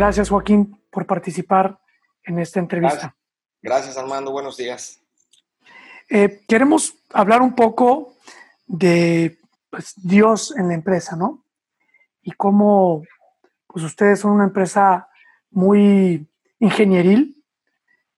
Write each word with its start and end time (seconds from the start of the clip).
Gracias, 0.00 0.30
Joaquín, 0.30 0.82
por 0.90 1.06
participar 1.06 1.78
en 2.24 2.38
esta 2.38 2.58
entrevista. 2.58 3.14
Gracias, 3.60 3.98
Armando. 3.98 4.30
Buenos 4.30 4.56
días. 4.56 4.98
Eh, 6.08 6.40
queremos 6.48 6.94
hablar 7.12 7.42
un 7.42 7.54
poco 7.54 8.14
de 8.66 9.38
pues, 9.68 9.92
Dios 9.96 10.56
en 10.56 10.68
la 10.68 10.74
empresa, 10.74 11.16
¿no? 11.16 11.44
Y 12.22 12.30
cómo 12.30 13.02
pues, 13.66 13.84
ustedes 13.84 14.20
son 14.20 14.30
una 14.30 14.44
empresa 14.44 15.06
muy 15.50 16.26
ingenieril, 16.60 17.44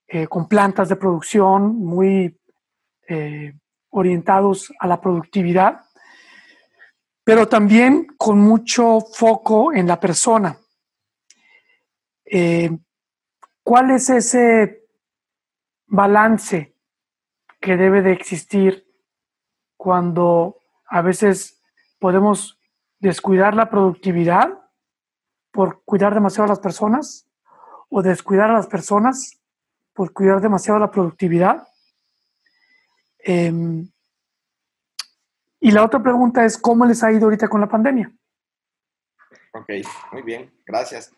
eh, 0.07 0.27
con 0.27 0.47
plantas 0.47 0.87
de 0.87 0.95
producción, 0.95 1.75
muy 1.75 2.39
eh, 3.09 3.55
orientados 3.89 4.71
a 4.79 4.87
la 4.87 5.01
productividad, 5.01 5.81
pero 7.25 7.49
también 7.49 8.07
con 8.15 8.39
mucho 8.39 9.01
foco 9.01 9.73
en 9.73 9.85
la 9.85 9.99
persona. 9.99 10.57
¿Cuál 12.25 13.91
es 13.91 14.09
ese 14.09 14.87
balance 15.87 16.75
que 17.59 17.77
debe 17.77 18.01
de 18.01 18.11
existir 18.11 18.85
cuando 19.77 20.59
a 20.85 21.01
veces 21.01 21.61
podemos 21.99 22.59
descuidar 22.99 23.55
la 23.55 23.69
productividad 23.69 24.49
por 25.51 25.83
cuidar 25.83 26.13
demasiado 26.13 26.45
a 26.45 26.49
las 26.49 26.59
personas 26.59 27.29
o 27.89 28.01
descuidar 28.01 28.49
a 28.49 28.53
las 28.53 28.67
personas 28.67 29.39
por 29.93 30.11
cuidar 30.13 30.41
demasiado 30.41 30.79
la 30.79 30.89
productividad. 30.89 31.67
Em, 33.19 33.89
y 35.59 35.71
la 35.71 35.85
otra 35.85 36.01
pregunta 36.01 36.43
es, 36.43 36.57
¿cómo 36.57 36.85
les 36.85 37.03
ha 37.03 37.11
ido 37.11 37.25
ahorita 37.25 37.47
con 37.47 37.61
la 37.61 37.69
pandemia? 37.69 38.11
Ok, 39.53 39.69
muy 40.11 40.23
bien, 40.23 40.51
gracias. 40.65 41.13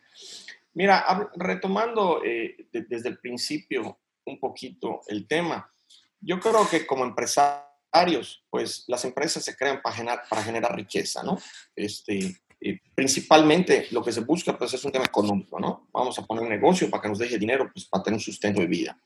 Mira, 0.75 1.29
retomando 1.35 2.21
eh, 2.23 2.67
desde 2.71 3.07
el 3.07 3.17
principio 3.17 3.97
un 4.25 4.39
poquito 4.39 5.01
el 5.07 5.25
tema, 5.25 5.71
yo 6.19 6.37
creo 6.39 6.67
que 6.69 6.85
como 6.85 7.05
empresarios, 7.05 8.43
pues 8.49 8.83
las 8.87 9.05
empresas 9.05 9.41
se 9.43 9.55
crean 9.55 9.81
para 9.81 9.95
generar, 9.95 10.23
para 10.29 10.43
generar 10.43 10.75
riqueza, 10.75 11.23
¿no? 11.23 11.39
Este, 11.73 12.35
eh, 12.59 12.79
principalmente 12.93 13.87
lo 13.91 14.03
que 14.03 14.11
se 14.11 14.19
busca 14.19 14.57
pues 14.57 14.73
es 14.73 14.83
un 14.83 14.91
tema 14.91 15.05
económico, 15.05 15.57
¿no? 15.61 15.87
Vamos 15.93 16.19
a 16.19 16.25
poner 16.25 16.43
un 16.43 16.49
negocio 16.49 16.89
para 16.89 17.03
que 17.03 17.09
nos 17.09 17.19
deje 17.19 17.37
dinero, 17.37 17.69
pues 17.71 17.85
para 17.85 18.03
tener 18.03 18.17
un 18.17 18.23
sustento 18.23 18.59
de 18.59 18.67
vida. 18.67 18.99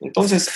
Entonces, 0.00 0.50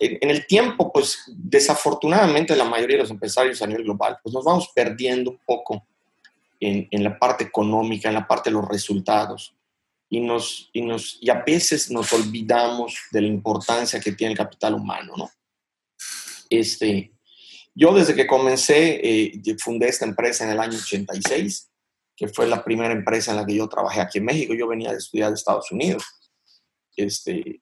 en 0.00 0.30
el 0.30 0.46
tiempo, 0.46 0.90
pues 0.90 1.24
desafortunadamente 1.28 2.56
la 2.56 2.64
mayoría 2.64 2.96
de 2.96 3.02
los 3.02 3.10
empresarios 3.10 3.60
a 3.60 3.66
nivel 3.66 3.84
global, 3.84 4.16
pues 4.22 4.34
nos 4.34 4.42
vamos 4.42 4.70
perdiendo 4.74 5.32
un 5.32 5.40
poco 5.44 5.86
en, 6.58 6.88
en 6.90 7.04
la 7.04 7.18
parte 7.18 7.44
económica, 7.44 8.08
en 8.08 8.14
la 8.14 8.26
parte 8.26 8.48
de 8.48 8.54
los 8.54 8.66
resultados 8.66 9.54
y, 10.08 10.20
nos, 10.20 10.70
y, 10.72 10.82
nos, 10.82 11.18
y 11.20 11.30
a 11.30 11.42
veces 11.42 11.90
nos 11.90 12.12
olvidamos 12.12 12.96
de 13.10 13.22
la 13.22 13.26
importancia 13.28 14.00
que 14.00 14.12
tiene 14.12 14.32
el 14.32 14.38
capital 14.38 14.74
humano, 14.74 15.14
¿no? 15.16 15.30
Este, 16.48 17.12
yo 17.74 17.92
desde 17.92 18.14
que 18.14 18.26
comencé, 18.26 19.00
eh, 19.02 19.56
fundé 19.58 19.88
esta 19.88 20.06
empresa 20.06 20.44
en 20.44 20.50
el 20.50 20.60
año 20.60 20.78
86, 20.78 21.70
que 22.16 22.28
fue 22.28 22.46
la 22.46 22.64
primera 22.64 22.92
empresa 22.92 23.32
en 23.32 23.36
la 23.36 23.46
que 23.46 23.54
yo 23.54 23.68
trabajé 23.68 24.00
aquí 24.00 24.18
en 24.18 24.24
México. 24.24 24.54
Yo 24.54 24.68
venía 24.68 24.92
de 24.92 24.98
estudiar 24.98 25.28
de 25.28 25.34
Estados 25.34 25.70
Unidos. 25.70 26.04
Este, 26.96 27.60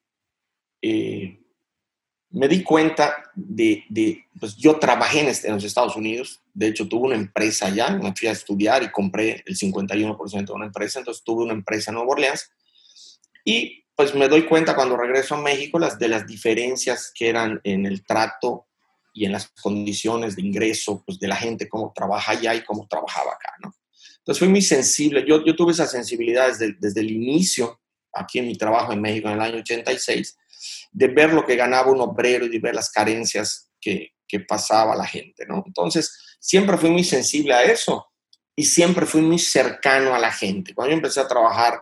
eh, 0.80 1.43
me 2.34 2.48
di 2.48 2.64
cuenta 2.64 3.30
de, 3.36 3.84
de, 3.88 4.26
pues 4.40 4.56
yo 4.56 4.80
trabajé 4.80 5.20
en, 5.20 5.28
este, 5.28 5.46
en, 5.46 5.54
los 5.54 5.62
Estados 5.62 5.94
Unidos, 5.94 6.42
de 6.52 6.66
hecho 6.66 6.88
tuve 6.88 7.06
una 7.06 7.14
empresa 7.14 7.66
allá, 7.66 7.90
me 7.90 8.12
fui 8.12 8.26
a 8.26 8.32
estudiar 8.32 8.82
y 8.82 8.90
compré 8.90 9.44
el 9.46 9.56
51% 9.56 10.44
de 10.44 10.52
una 10.52 10.66
empresa, 10.66 10.98
entonces 10.98 11.22
tuve 11.22 11.44
una 11.44 11.52
empresa 11.52 11.90
en 11.90 11.94
Nueva 11.94 12.10
Orleans. 12.10 12.50
Y 13.44 13.84
pues 13.94 14.16
me 14.16 14.26
doy 14.26 14.46
cuenta 14.46 14.74
cuando 14.74 14.96
regreso 14.96 15.36
a 15.36 15.40
México 15.40 15.78
las, 15.78 15.96
de 15.96 16.08
las 16.08 16.26
diferencias 16.26 17.12
que 17.14 17.28
eran 17.28 17.60
en 17.62 17.86
el 17.86 18.04
trato 18.04 18.66
y 19.12 19.26
en 19.26 19.32
las 19.32 19.46
condiciones 19.62 20.34
de 20.34 20.42
ingreso 20.42 21.04
pues 21.06 21.20
de 21.20 21.28
la 21.28 21.36
gente, 21.36 21.68
cómo 21.68 21.92
trabaja 21.94 22.32
allá 22.32 22.52
y 22.56 22.64
cómo 22.64 22.88
trabajaba 22.88 23.32
acá, 23.34 23.52
¿no? 23.62 23.72
Entonces 24.18 24.40
fui 24.40 24.48
muy 24.48 24.62
sensible, 24.62 25.24
yo, 25.24 25.44
yo 25.44 25.54
tuve 25.54 25.70
esa 25.70 25.86
sensibilidad 25.86 26.48
desde, 26.48 26.74
desde 26.80 27.00
el 27.00 27.12
inicio 27.12 27.80
aquí 28.12 28.40
en 28.40 28.48
mi 28.48 28.56
trabajo 28.56 28.92
en 28.92 29.00
México 29.00 29.28
en 29.28 29.34
el 29.34 29.40
año 29.40 29.58
86 29.58 30.36
de 30.94 31.08
ver 31.08 31.32
lo 31.32 31.44
que 31.44 31.56
ganaba 31.56 31.90
un 31.90 32.00
obrero 32.00 32.46
y 32.46 32.48
de 32.48 32.60
ver 32.60 32.74
las 32.74 32.90
carencias 32.90 33.70
que, 33.80 34.10
pasaba 34.48 34.96
la 34.96 35.06
gente, 35.06 35.46
¿no? 35.46 35.62
Entonces, 35.64 36.36
siempre 36.40 36.76
fui 36.76 36.90
muy 36.90 37.04
sensible 37.04 37.54
a 37.54 37.62
eso 37.62 38.08
y 38.56 38.64
siempre 38.64 39.06
fui 39.06 39.20
muy 39.20 39.38
cercano 39.38 40.12
a 40.12 40.18
la 40.18 40.32
gente. 40.32 40.74
Cuando 40.74 40.90
yo 40.90 40.96
empecé 40.96 41.20
a 41.20 41.28
trabajar 41.28 41.80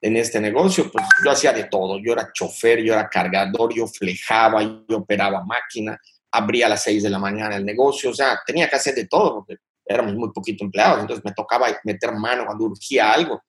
en 0.00 0.16
este 0.16 0.40
negocio, 0.40 0.88
pues 0.88 1.04
yo 1.24 1.32
hacía 1.32 1.52
de 1.52 1.64
todo. 1.64 1.98
Yo 1.98 2.12
era 2.12 2.30
chofer, 2.32 2.80
yo 2.80 2.92
era 2.92 3.08
cargador, 3.08 3.74
yo 3.74 3.88
flejaba, 3.88 4.62
yo 4.62 4.98
operaba 4.98 5.44
máquina, 5.44 6.00
abría 6.30 6.66
a 6.66 6.68
las 6.68 6.84
6 6.84 7.02
de 7.02 7.10
la 7.10 7.18
mañana 7.18 7.56
el 7.56 7.64
negocio, 7.64 8.10
o 8.10 8.14
sea, 8.14 8.40
tenía 8.46 8.70
que 8.70 8.76
hacer 8.76 8.94
de 8.94 9.08
todo 9.08 9.34
porque 9.34 9.56
éramos 9.84 10.14
muy 10.14 10.30
poquito 10.32 10.64
empleados, 10.64 11.00
entonces 11.00 11.24
me 11.24 11.32
tocaba 11.32 11.66
meter 11.82 12.12
mano 12.12 12.46
cuando 12.46 12.66
urgía 12.66 13.12
algo 13.12 13.42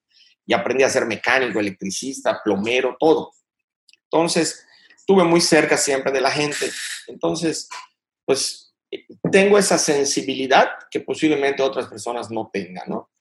y 0.47 0.53
aprendí 0.55 0.83
a 0.83 0.89
ser 0.89 1.05
mecánico, 1.05 1.59
electricista, 1.59 2.41
plomero, 2.43 2.97
todo. 2.99 3.33
Entonces, 4.05 4.65
estuve 5.11 5.27
muy 5.27 5.41
cerca 5.41 5.75
siempre 5.75 6.11
de 6.11 6.21
la 6.21 6.31
gente. 6.31 6.71
Entonces, 7.07 7.67
pues 8.25 8.73
tengo 9.29 9.57
esa 9.57 9.77
sensibilidad 9.77 10.69
que 10.89 11.01
posiblemente 11.01 11.61
otras 11.61 11.87
personas 11.87 12.31
no 12.31 12.49
tengan, 12.51 12.87
¿no? 12.87 13.11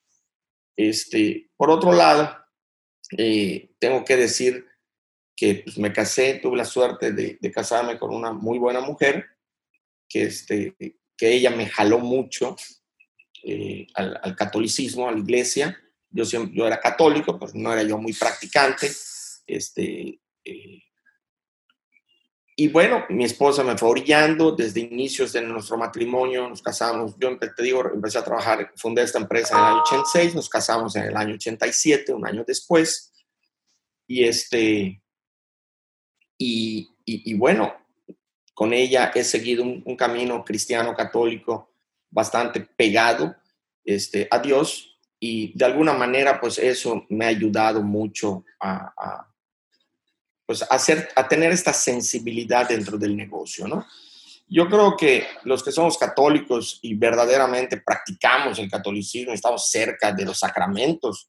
Este, 0.77 1.51
por 1.57 1.69
otro 1.71 1.93
lado, 1.93 2.37
eh, 3.19 3.71
tengo 3.81 4.05
que 4.05 4.17
decir 4.17 4.67
que 5.37 5.63
pues, 5.65 5.79
me 5.79 5.93
casé, 5.93 6.35
tuve 6.35 6.57
la 6.57 6.65
suerte 6.65 7.13
de, 7.13 7.39
casarme 7.53 7.99
con 7.99 8.15
una 8.15 8.33
muy 8.33 8.59
buena 8.59 8.81
mujer, 8.81 9.27
que, 10.09 10.23
este, 10.23 10.77
que 11.17 11.33
ella 11.33 11.51
me 11.51 11.67
jaló 11.67 11.99
mucho 11.99 12.55
eh, 13.43 13.89
al, 13.95 14.37
catolicismo, 14.37 15.09
a 15.09 15.13
la 15.13 15.19
iglesia. 15.19 15.77
Yo, 16.09 16.25
siempre, 16.25 16.57
yo 16.57 16.69
era 16.69 16.79
católico, 16.79 17.37
pues 17.37 17.53
no 17.55 17.73
era 17.73 17.83
yo 17.83 17.99
muy 17.99 18.13
practicante. 18.13 18.91
Este, 19.47 20.21
eh, 20.45 20.83
y 22.57 22.69
bueno, 22.69 23.05
mi 23.09 23.25
esposa 23.25 23.65
me 23.65 23.79
fue 23.79 23.89
orillando 23.89 24.53
desde 24.53 24.81
inicios 24.81 25.33
de 25.33 25.43
nuestro 25.43 25.79
matrimonio, 25.79 26.49
nos 26.49 26.61
casamos, 26.63 27.17
yo 27.19 27.39
te 27.39 27.63
digo, 27.63 27.91
empecé 27.93 28.19
a 28.19 28.25
trabajar, 28.25 28.73
fundé 28.77 29.03
esta 29.03 29.19
empresa 29.19 29.55
en 29.55 29.61
el 29.61 29.67
año 29.67 29.83
86, 29.83 30.35
nos 30.35 30.49
casamos 30.49 30.97
en 30.97 31.05
el 31.05 31.17
año 31.17 31.35
87, 31.35 32.13
un 32.13 32.27
año 32.27 32.45
después, 32.47 33.13
y 34.07 34.25
este, 34.25 35.03
y, 36.37 36.91
y, 37.05 37.35
bueno, 37.35 37.75
con 38.55 38.73
ella 38.73 39.11
he 39.15 39.25
seguido 39.25 39.63
un, 39.63 39.97
camino 39.97 40.45
cristiano 40.45 40.95
católico 40.95 41.75
bastante 42.11 42.61
pegado 42.61 43.37
este, 43.85 44.27
a 44.31 44.39
Dios, 44.39 44.99
y 45.19 45.57
de 45.57 45.65
alguna 45.65 45.93
manera, 45.93 46.41
pues 46.41 46.59
eso 46.59 47.07
me 47.09 47.27
ha 47.27 47.29
ayudado 47.29 47.83
mucho 47.83 48.45
a 48.59 49.30
pues 50.51 50.67
hacer, 50.69 51.11
a 51.15 51.29
tener 51.29 51.53
esta 51.53 51.73
sensibilidad 51.73 52.69
dentro 52.69 52.99
del 52.99 53.17
negocio, 53.17 53.69
¿no? 53.69 53.87
Yo 54.49 54.69
creo 54.69 54.97
que 54.97 55.25
los 55.45 55.63
que 55.63 55.71
somos 55.71 55.97
católicos 55.97 56.81
y 56.83 56.95
verdaderamente 56.95 57.77
practicamos 57.77 58.59
el 58.59 58.69
catolicismo, 58.69 59.33
estamos 59.33 59.71
cerca 59.71 60.13
de 60.13 60.25
los 60.25 60.41
sacramentos, 60.41 61.29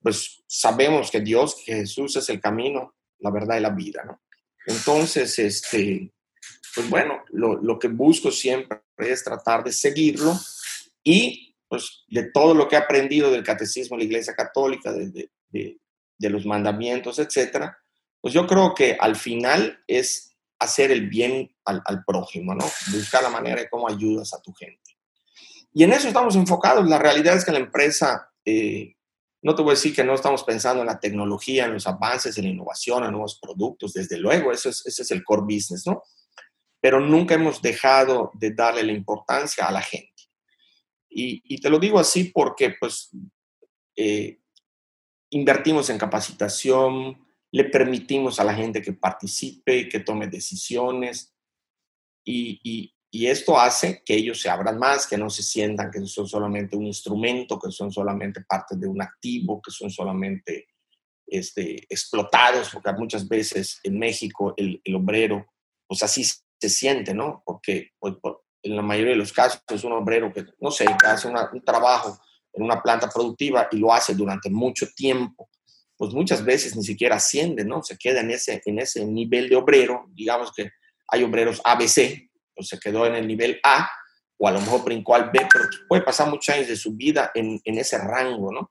pues 0.00 0.42
sabemos 0.46 1.10
que 1.10 1.20
Dios, 1.20 1.56
que 1.62 1.74
Jesús 1.74 2.16
es 2.16 2.30
el 2.30 2.40
camino, 2.40 2.94
la 3.18 3.30
verdad 3.30 3.58
y 3.58 3.60
la 3.60 3.68
vida, 3.68 4.02
¿no? 4.06 4.22
Entonces, 4.64 5.38
este, 5.38 6.10
pues 6.74 6.88
bueno, 6.88 7.22
lo, 7.28 7.56
lo 7.56 7.78
que 7.78 7.88
busco 7.88 8.30
siempre 8.30 8.80
es 8.96 9.22
tratar 9.24 9.62
de 9.62 9.72
seguirlo 9.72 10.32
y 11.04 11.54
pues 11.68 12.02
de 12.08 12.30
todo 12.32 12.54
lo 12.54 12.66
que 12.66 12.76
he 12.76 12.78
aprendido 12.78 13.30
del 13.30 13.44
catecismo 13.44 13.98
de 13.98 14.04
la 14.04 14.06
Iglesia 14.06 14.34
Católica, 14.34 14.90
de, 14.90 15.28
de, 15.50 15.78
de 16.16 16.30
los 16.30 16.46
mandamientos, 16.46 17.18
etcétera, 17.18 17.78
pues 18.20 18.34
yo 18.34 18.46
creo 18.46 18.74
que 18.74 18.96
al 18.98 19.16
final 19.16 19.82
es 19.86 20.36
hacer 20.58 20.90
el 20.90 21.08
bien 21.08 21.54
al, 21.64 22.04
prójimo, 22.04 22.54
¿no? 22.54 22.64
Buscar 22.92 23.22
la 23.22 23.30
manera 23.30 23.60
de 23.60 23.68
cómo 23.68 23.88
ayudas 23.88 24.34
a 24.34 24.42
tu 24.42 24.52
gente. 24.52 24.96
Y 25.72 25.84
en 25.84 25.92
eso 25.92 26.08
estamos 26.08 26.34
enfocados. 26.34 26.88
La 26.88 26.98
realidad 26.98 27.36
es 27.36 27.44
que 27.44 27.52
la 27.52 27.58
empresa, 27.58 28.30
eh, 28.44 28.96
no 29.42 29.54
te 29.54 29.62
voy 29.62 29.72
a 29.72 29.74
decir 29.74 29.94
que 29.94 30.02
no 30.02 30.14
estamos 30.14 30.42
pensando 30.42 30.80
en 30.80 30.88
la 30.88 30.98
tecnología, 30.98 31.66
en 31.66 31.74
los 31.74 31.86
avances, 31.86 32.36
en 32.38 32.44
la 32.44 32.50
innovación, 32.50 33.04
en 33.04 33.12
nuevos 33.12 33.38
productos, 33.40 33.92
desde 33.92 34.18
luego, 34.18 34.50
eso 34.50 34.68
es, 34.68 34.84
ese 34.84 35.02
es 35.02 35.10
el 35.12 35.22
core 35.22 35.42
business, 35.42 35.86
¿no? 35.86 36.02
Pero 36.80 36.98
nunca 37.00 37.34
hemos 37.34 37.62
dejado 37.62 38.32
de 38.34 38.52
darle 38.52 38.82
la 38.82 38.92
importancia 38.92 39.66
a 39.66 39.72
la 39.72 39.82
gente. 39.82 40.12
Y, 41.10 41.60
te 41.60 41.70
lo 41.70 41.78
digo 41.78 41.98
así 41.98 42.24
porque, 42.24 42.74
pues, 42.78 43.10
eh, 43.96 44.38
invertimos 45.30 45.90
en 45.90 45.98
capacitación, 45.98 47.27
le 47.50 47.64
permitimos 47.64 48.40
a 48.40 48.44
la 48.44 48.54
gente 48.54 48.82
que 48.82 48.92
participe, 48.92 49.88
que 49.88 50.00
tome 50.00 50.26
decisiones 50.26 51.34
y, 52.24 52.94
esto 53.10 53.58
hace 53.58 54.02
que 54.04 54.14
ellos 54.14 54.40
se 54.40 54.48
abran 54.48 54.78
más, 54.78 55.06
que 55.06 55.18
no 55.18 55.28
se 55.28 55.42
sientan 55.42 55.90
que 55.90 56.04
son 56.06 56.28
solamente 56.28 56.76
un 56.76 56.86
instrumento, 56.86 57.58
que 57.58 57.70
son 57.70 57.90
solamente 57.90 58.42
parte 58.42 58.76
de 58.76 58.86
un 58.86 59.02
activo, 59.02 59.60
que 59.62 59.70
son 59.70 59.90
solamente 59.90 60.68
este, 61.26 61.84
explotados, 61.88 62.70
porque 62.70 62.92
muchas 62.92 63.26
veces 63.26 63.80
en 63.82 63.98
México 63.98 64.54
el, 64.56 64.80
obrero, 64.94 65.46
pues 65.86 66.02
así 66.02 66.22
se 66.22 66.68
siente, 66.68 67.12
¿no? 67.12 67.42
Porque 67.44 67.92
pues, 67.98 68.14
en 68.62 68.76
la 68.76 68.82
mayoría 68.82 69.12
de 69.12 69.18
los 69.18 69.32
casos 69.32 69.62
es 69.68 69.84
un 69.84 69.92
obrero 69.92 70.32
que, 70.32 70.44
no 70.60 70.70
sé, 70.70 70.84
que 70.84 71.06
hace 71.06 71.28
un 71.28 71.64
trabajo 71.64 72.18
en 72.52 72.62
una 72.62 72.82
planta 72.82 73.08
productiva 73.08 73.68
y 73.72 73.78
lo 73.78 73.92
hace 73.92 74.14
durante 74.14 74.50
mucho 74.50 74.86
tiempo, 74.94 75.48
pues 75.98 76.14
muchas 76.14 76.44
veces 76.44 76.76
ni 76.76 76.84
siquiera 76.84 77.16
asciende, 77.16 77.64
¿no? 77.64 77.82
Se 77.82 77.98
queda 77.98 78.20
en 78.20 78.30
ese, 78.30 78.62
en 78.64 78.78
ese 78.78 79.04
nivel 79.04 79.48
de 79.48 79.56
obrero, 79.56 80.06
digamos 80.14 80.52
que 80.52 80.70
hay 81.08 81.24
obreros 81.24 81.60
ABC, 81.64 82.30
pues 82.54 82.68
se 82.68 82.78
quedó 82.78 83.04
en 83.04 83.16
el 83.16 83.26
nivel 83.26 83.60
A, 83.64 83.90
o 84.38 84.46
a 84.46 84.52
lo 84.52 84.60
mejor 84.60 84.84
brincó 84.84 85.16
al 85.16 85.30
B, 85.30 85.46
pero 85.52 85.64
puede 85.88 86.02
pasar 86.02 86.30
muchos 86.30 86.54
años 86.54 86.68
de 86.68 86.76
su 86.76 86.92
vida 86.94 87.32
en, 87.34 87.60
en 87.64 87.78
ese 87.78 87.98
rango, 87.98 88.52
¿no? 88.52 88.70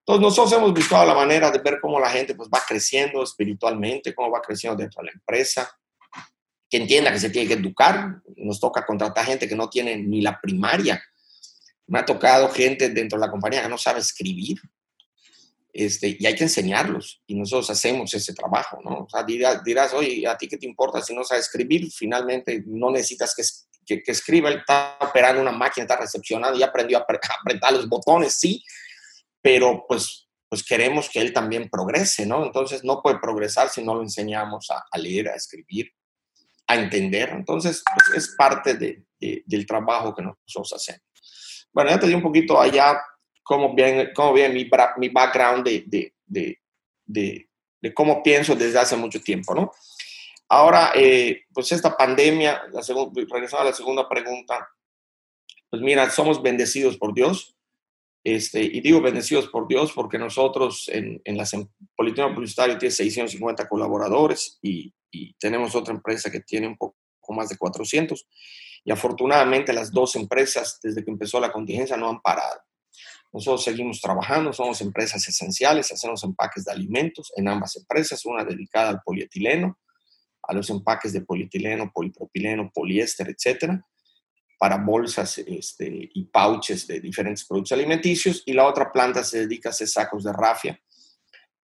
Entonces 0.00 0.20
nosotros 0.20 0.52
hemos 0.52 0.74
buscado 0.74 1.06
la 1.06 1.14
manera 1.14 1.50
de 1.50 1.60
ver 1.60 1.78
cómo 1.80 1.98
la 1.98 2.10
gente 2.10 2.34
pues 2.34 2.50
va 2.52 2.60
creciendo 2.66 3.22
espiritualmente, 3.22 4.14
cómo 4.14 4.30
va 4.30 4.42
creciendo 4.42 4.76
dentro 4.76 5.00
de 5.00 5.06
la 5.06 5.12
empresa, 5.12 5.70
que 6.68 6.76
entienda 6.76 7.10
que 7.10 7.20
se 7.20 7.30
tiene 7.30 7.48
que 7.48 7.54
educar. 7.54 8.20
Nos 8.36 8.60
toca 8.60 8.84
contratar 8.84 9.24
gente 9.24 9.48
que 9.48 9.54
no 9.54 9.70
tiene 9.70 9.96
ni 9.96 10.20
la 10.20 10.38
primaria. 10.38 11.02
Me 11.86 12.00
ha 12.00 12.04
tocado 12.04 12.50
gente 12.50 12.90
dentro 12.90 13.18
de 13.18 13.24
la 13.24 13.30
compañía 13.30 13.62
que 13.62 13.68
no 13.68 13.78
sabe 13.78 14.00
escribir. 14.00 14.58
Este, 15.76 16.16
y 16.20 16.24
hay 16.24 16.36
que 16.36 16.44
enseñarlos. 16.44 17.20
Y 17.26 17.34
nosotros 17.34 17.68
hacemos 17.68 18.14
ese 18.14 18.32
trabajo, 18.32 18.78
¿no? 18.84 19.00
O 19.00 19.08
sea, 19.10 19.24
dirás, 19.24 19.64
dirás, 19.64 19.92
oye, 19.92 20.24
¿a 20.28 20.38
ti 20.38 20.46
qué 20.46 20.56
te 20.56 20.66
importa 20.66 21.02
si 21.02 21.12
no 21.12 21.24
sabes 21.24 21.46
escribir? 21.46 21.90
Finalmente 21.90 22.62
no 22.64 22.92
necesitas 22.92 23.34
que, 23.84 24.00
que, 24.00 24.12
escriba. 24.12 24.50
Él 24.50 24.58
está 24.58 24.96
operando 25.00 25.42
una 25.42 25.50
máquina, 25.50 25.82
está 25.82 25.96
recepcionando 25.96 26.56
y 26.56 26.62
aprendió 26.62 26.98
a, 26.98 27.00
a 27.00 27.34
apretar 27.40 27.72
los 27.72 27.88
botones, 27.88 28.34
sí, 28.34 28.62
pero 29.42 29.84
pues, 29.88 30.28
pues 30.48 30.62
queremos 30.62 31.10
que 31.10 31.20
él 31.20 31.32
también 31.32 31.68
progrese, 31.68 32.24
¿no? 32.24 32.44
Entonces 32.46 32.84
no 32.84 33.02
puede 33.02 33.18
progresar 33.18 33.68
si 33.68 33.82
no 33.82 33.96
lo 33.96 34.02
enseñamos 34.02 34.68
a, 34.70 34.96
leer, 34.96 35.28
a 35.28 35.34
escribir, 35.34 35.90
a 36.68 36.76
entender. 36.76 37.30
Entonces 37.30 37.82
pues, 37.92 38.24
es 38.24 38.36
parte 38.36 38.74
de, 38.74 39.04
del 39.18 39.66
trabajo 39.66 40.14
que 40.14 40.22
nosotros 40.22 40.72
hacemos. 40.72 41.02
Bueno, 41.72 41.90
ya 41.90 41.98
te 41.98 42.06
di 42.06 42.14
un 42.14 42.22
poquito 42.22 42.60
allá 42.60 42.96
cómo 43.44 43.74
viene, 43.74 44.12
cómo 44.12 44.32
viene 44.32 44.54
mi, 44.54 44.68
mi 44.98 45.08
background 45.10 45.64
de, 45.64 46.12
de, 46.26 46.58
de, 47.06 47.94
cómo 47.94 48.22
pienso 48.22 48.56
desde 48.56 48.80
hace 48.80 48.96
mucho 48.96 49.20
tiempo, 49.20 49.54
¿no? 49.54 49.70
Ahora, 50.48 50.92
eh, 50.96 51.42
pues 51.52 51.70
esta 51.70 51.96
pandemia, 51.96 52.64
la 52.72 52.82
regresando 52.82 53.62
a 53.62 53.70
la 53.70 53.72
segunda 53.72 54.08
pregunta, 54.08 54.68
pues 55.70 55.80
mira, 55.82 56.10
somos 56.10 56.42
bendecidos 56.42 56.96
por 56.96 57.14
Dios 57.14 57.54
este, 58.24 58.62
y 58.62 58.80
digo 58.80 59.02
bendecidos 59.02 59.48
por 59.48 59.68
Dios 59.68 59.92
porque 59.92 60.18
nosotros 60.18 60.88
en, 60.88 61.20
en 61.24 61.36
la 61.36 61.44
Politécnico 61.94 62.34
Publicitario 62.34 62.78
tiene 62.78 62.90
650 62.90 63.68
colaboradores 63.68 64.58
y, 64.62 64.92
tenemos 65.38 65.76
otra 65.76 65.94
empresa 65.94 66.28
que 66.28 66.40
tiene 66.40 66.66
un 66.66 66.76
poco 66.76 66.96
más 67.28 67.48
de 67.48 67.56
400. 67.56 68.26
Y 68.84 68.90
afortunadamente 68.90 69.72
las 69.72 69.92
dos 69.92 70.16
empresas 70.16 70.80
desde 70.82 71.04
que 71.04 71.10
empezó 71.12 71.38
la 71.38 71.52
contingencia 71.52 71.96
no 71.96 72.08
han 72.08 72.20
parado. 72.20 72.60
Nosotros 73.34 73.64
seguimos 73.64 74.00
trabajando, 74.00 74.52
somos 74.52 74.80
empresas 74.80 75.28
esenciales, 75.28 75.92
hacemos 75.92 76.24
empaques 76.24 76.64
de 76.64 76.72
alimentos 76.72 77.30
en 77.36 77.48
ambas 77.48 77.76
empresas, 77.76 78.24
una 78.24 78.44
dedicada 78.44 78.88
al 78.88 79.02
polietileno, 79.04 79.78
a 80.44 80.54
los 80.54 80.70
empaques 80.70 81.12
de 81.12 81.20
polietileno, 81.20 81.90
polipropileno, 81.92 82.70
poliéster, 82.72 83.28
etcétera 83.28 83.84
para 84.64 84.78
bolsas 84.78 85.36
este, 85.38 86.10
y 86.14 86.24
pouches 86.24 86.86
de 86.86 86.98
diferentes 86.98 87.44
productos 87.44 87.72
alimenticios 87.72 88.42
y 88.46 88.54
la 88.54 88.66
otra 88.66 88.90
planta 88.90 89.22
se 89.22 89.40
dedica 89.40 89.68
a 89.68 89.72
hacer 89.72 89.88
sacos 89.88 90.24
de 90.24 90.32
rafia, 90.32 90.80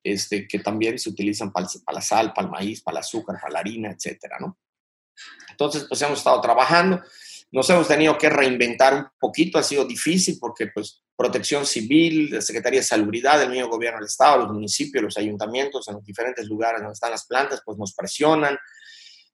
este, 0.03 0.47
que 0.47 0.59
también 0.59 0.99
se 0.99 1.09
utilizan 1.09 1.51
para, 1.51 1.67
la 1.93 2.01
sal, 2.03 2.35
para 2.35 2.47
el 2.47 2.53
maíz, 2.53 2.83
para 2.83 2.99
el 2.99 3.01
azúcar, 3.01 3.39
para 3.41 3.55
la 3.55 3.61
harina, 3.61 3.91
etcétera, 3.91 4.37
¿no? 4.41 4.59
Entonces, 5.51 5.87
pues 5.89 6.03
hemos 6.03 6.19
estado 6.19 6.41
trabajando, 6.43 7.03
nos 7.53 7.69
hemos 7.71 7.89
tenido 7.89 8.17
que 8.17 8.29
reinventar 8.29 8.95
un 8.95 9.07
poquito, 9.19 9.59
ha 9.59 9.63
sido 9.63 9.85
difícil 9.85 10.39
porque, 10.41 10.69
pues, 10.69 11.03
protección 11.17 11.67
civil, 11.67 12.31
la 12.31 12.41
Secretaría 12.41 12.81
de 12.81 12.87
Salubridad, 12.87 13.39
del 13.39 13.51
mismo 13.51 13.69
gobierno 13.69 13.99
del 13.99 14.07
Estado, 14.07 14.39
los 14.39 14.53
municipios, 14.53 15.03
los 15.03 15.19
ayuntamientos, 15.19 15.87
en 15.89 15.95
los 15.95 16.05
diferentes 16.05 16.47
lugares 16.47 16.81
donde 16.81 16.95
están 16.95 17.11
las 17.11 17.27
plantas, 17.27 17.61
pues 17.65 17.77
nos 17.77 17.93
presionan, 17.93 18.57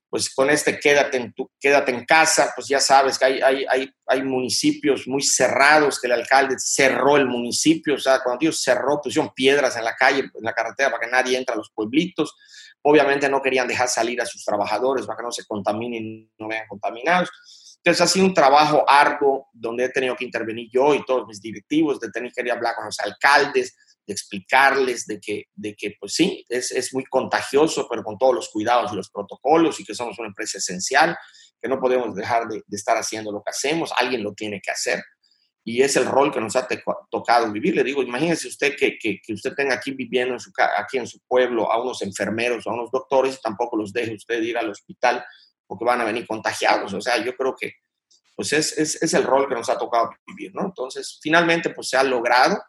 pues 0.09 0.35
con 0.35 0.49
este 0.51 0.79
quédate 0.79 1.19
en, 1.19 1.33
tu, 1.33 1.51
quédate 1.61 1.93
en 1.93 2.05
casa, 2.05 2.53
pues 2.55 2.69
ya 2.69 2.81
sabes 2.81 3.19
que 3.19 3.25
hay, 3.25 3.41
hay, 3.41 3.67
hay, 3.69 3.91
hay, 4.07 4.23
municipios 4.23 5.07
muy 5.07 5.23
cerrados, 5.23 6.01
que 6.01 6.07
el 6.07 6.15
alcalde 6.15 6.57
cerró 6.59 7.17
el 7.17 7.27
municipio, 7.27 7.95
o 7.95 7.99
sea, 7.99 8.21
cuando 8.23 8.39
Dios 8.41 8.63
cerró, 8.63 9.01
pusieron 9.03 9.33
piedras 9.35 9.77
en 9.77 9.85
la 9.85 9.95
calle, 9.95 10.21
en 10.21 10.31
la 10.43 10.53
carretera 10.53 10.91
para 10.91 11.05
que 11.05 11.11
nadie 11.11 11.37
entre 11.37 11.55
a 11.55 11.59
los 11.59 11.71
pueblitos. 11.71 12.35
Obviamente 12.83 13.29
no 13.29 13.43
querían 13.43 13.67
dejar 13.67 13.89
salir 13.89 14.21
a 14.23 14.27
sus 14.27 14.45
trabajadores 14.45 15.07
para 15.07 15.17
que 15.19 15.25
no 15.25 15.33
se 15.33 15.45
contaminen 15.45 16.31
no 16.39 16.49
vean 16.49 16.67
contaminados. 16.69 17.31
Entonces 17.87 18.01
ha 18.01 18.13
sido 18.13 18.27
un 18.27 18.35
trabajo 18.35 18.85
arduo 18.85 19.49
donde 19.53 19.85
he 19.85 19.89
tenido 19.91 20.17
que 20.17 20.25
intervenir 20.25 20.69
yo 20.73 20.93
y 20.93 21.05
todos 21.05 21.25
mis 21.29 21.41
directivos, 21.41 22.01
de 22.01 22.11
tener 22.11 22.33
que 22.33 22.43
ir 22.43 22.51
a 22.51 22.55
hablar 22.55 22.75
con 22.75 22.87
los 22.87 22.99
alcaldes, 22.99 23.77
de 24.05 24.13
explicarles 24.13 25.07
de 25.07 25.21
que, 25.21 25.45
de 25.55 25.77
que 25.77 25.95
pues 26.01 26.15
sí, 26.15 26.45
es, 26.49 26.73
es, 26.73 26.93
muy 26.93 27.05
contagioso, 27.05 27.87
pero 27.89 28.03
con 28.03 28.19
todos 28.19 28.35
los 28.35 28.49
cuidados 28.49 28.93
y 28.93 28.97
los 28.97 29.09
protocolos 29.09 29.79
y 29.79 29.85
que 29.85 29.95
somos 29.95 30.19
una 30.19 30.27
empresa 30.27 30.59
esencial, 30.59 31.17
que 31.63 31.69
no 31.69 31.79
podemos 31.79 32.13
dejar 32.17 32.49
de, 32.49 32.65
estar 32.73 32.97
haciendo 32.97 33.31
lo 33.31 33.41
que 33.41 33.51
hacemos, 33.51 33.93
alguien 33.97 34.25
lo 34.25 34.35
tiene 34.35 34.61
que 34.61 34.73
hacer. 34.73 35.01
Y 35.63 35.81
es 35.83 35.95
el 35.95 36.07
rol 36.07 36.33
que 36.33 36.41
nos 36.41 36.57
ha 36.57 36.67
tocado 37.09 37.53
vivir. 37.53 37.77
Le 37.77 37.85
digo, 37.85 38.03
imagínese 38.03 38.49
usted 38.49 38.75
que, 38.77 38.99
que, 38.99 39.21
que, 39.25 39.33
usted 39.33 39.55
tenga 39.55 39.77
aquí 39.77 39.93
viviendo 39.93 40.35
en 40.35 40.41
su, 40.41 40.51
aquí 40.77 40.99
en 40.99 41.07
su 41.07 41.21
pueblo 41.29 41.71
a 41.71 41.81
unos 41.81 42.03
enfermeros 42.03 42.67
a 42.67 42.73
unos 42.73 42.91
doctores 42.91 43.37
y 43.37 43.41
tampoco 43.41 43.77
los 43.77 43.93
deje 43.93 44.15
usted 44.15 44.43
ir 44.43 44.59
al 44.59 44.71
hospital 44.71 45.25
porque 45.67 45.85
van 45.85 46.01
a 46.01 46.05
venir 46.05 46.27
contagiados. 46.27 46.93
O 46.93 47.01
sea, 47.01 47.23
yo 47.23 47.37
creo 47.37 47.55
que 47.55 47.75
pues 48.37 48.53
es, 48.53 48.77
es, 48.77 49.03
es 49.03 49.15
el 49.15 49.25
rol 49.25 49.49
que 49.49 49.55
nos 49.55 49.69
ha 49.71 49.79
tocado 49.79 50.11
vivir, 50.27 50.55
¿no? 50.55 50.67
Entonces, 50.67 51.19
finalmente, 51.23 51.71
pues 51.71 51.89
se 51.89 51.97
ha 51.97 52.05
logrado. 52.05 52.63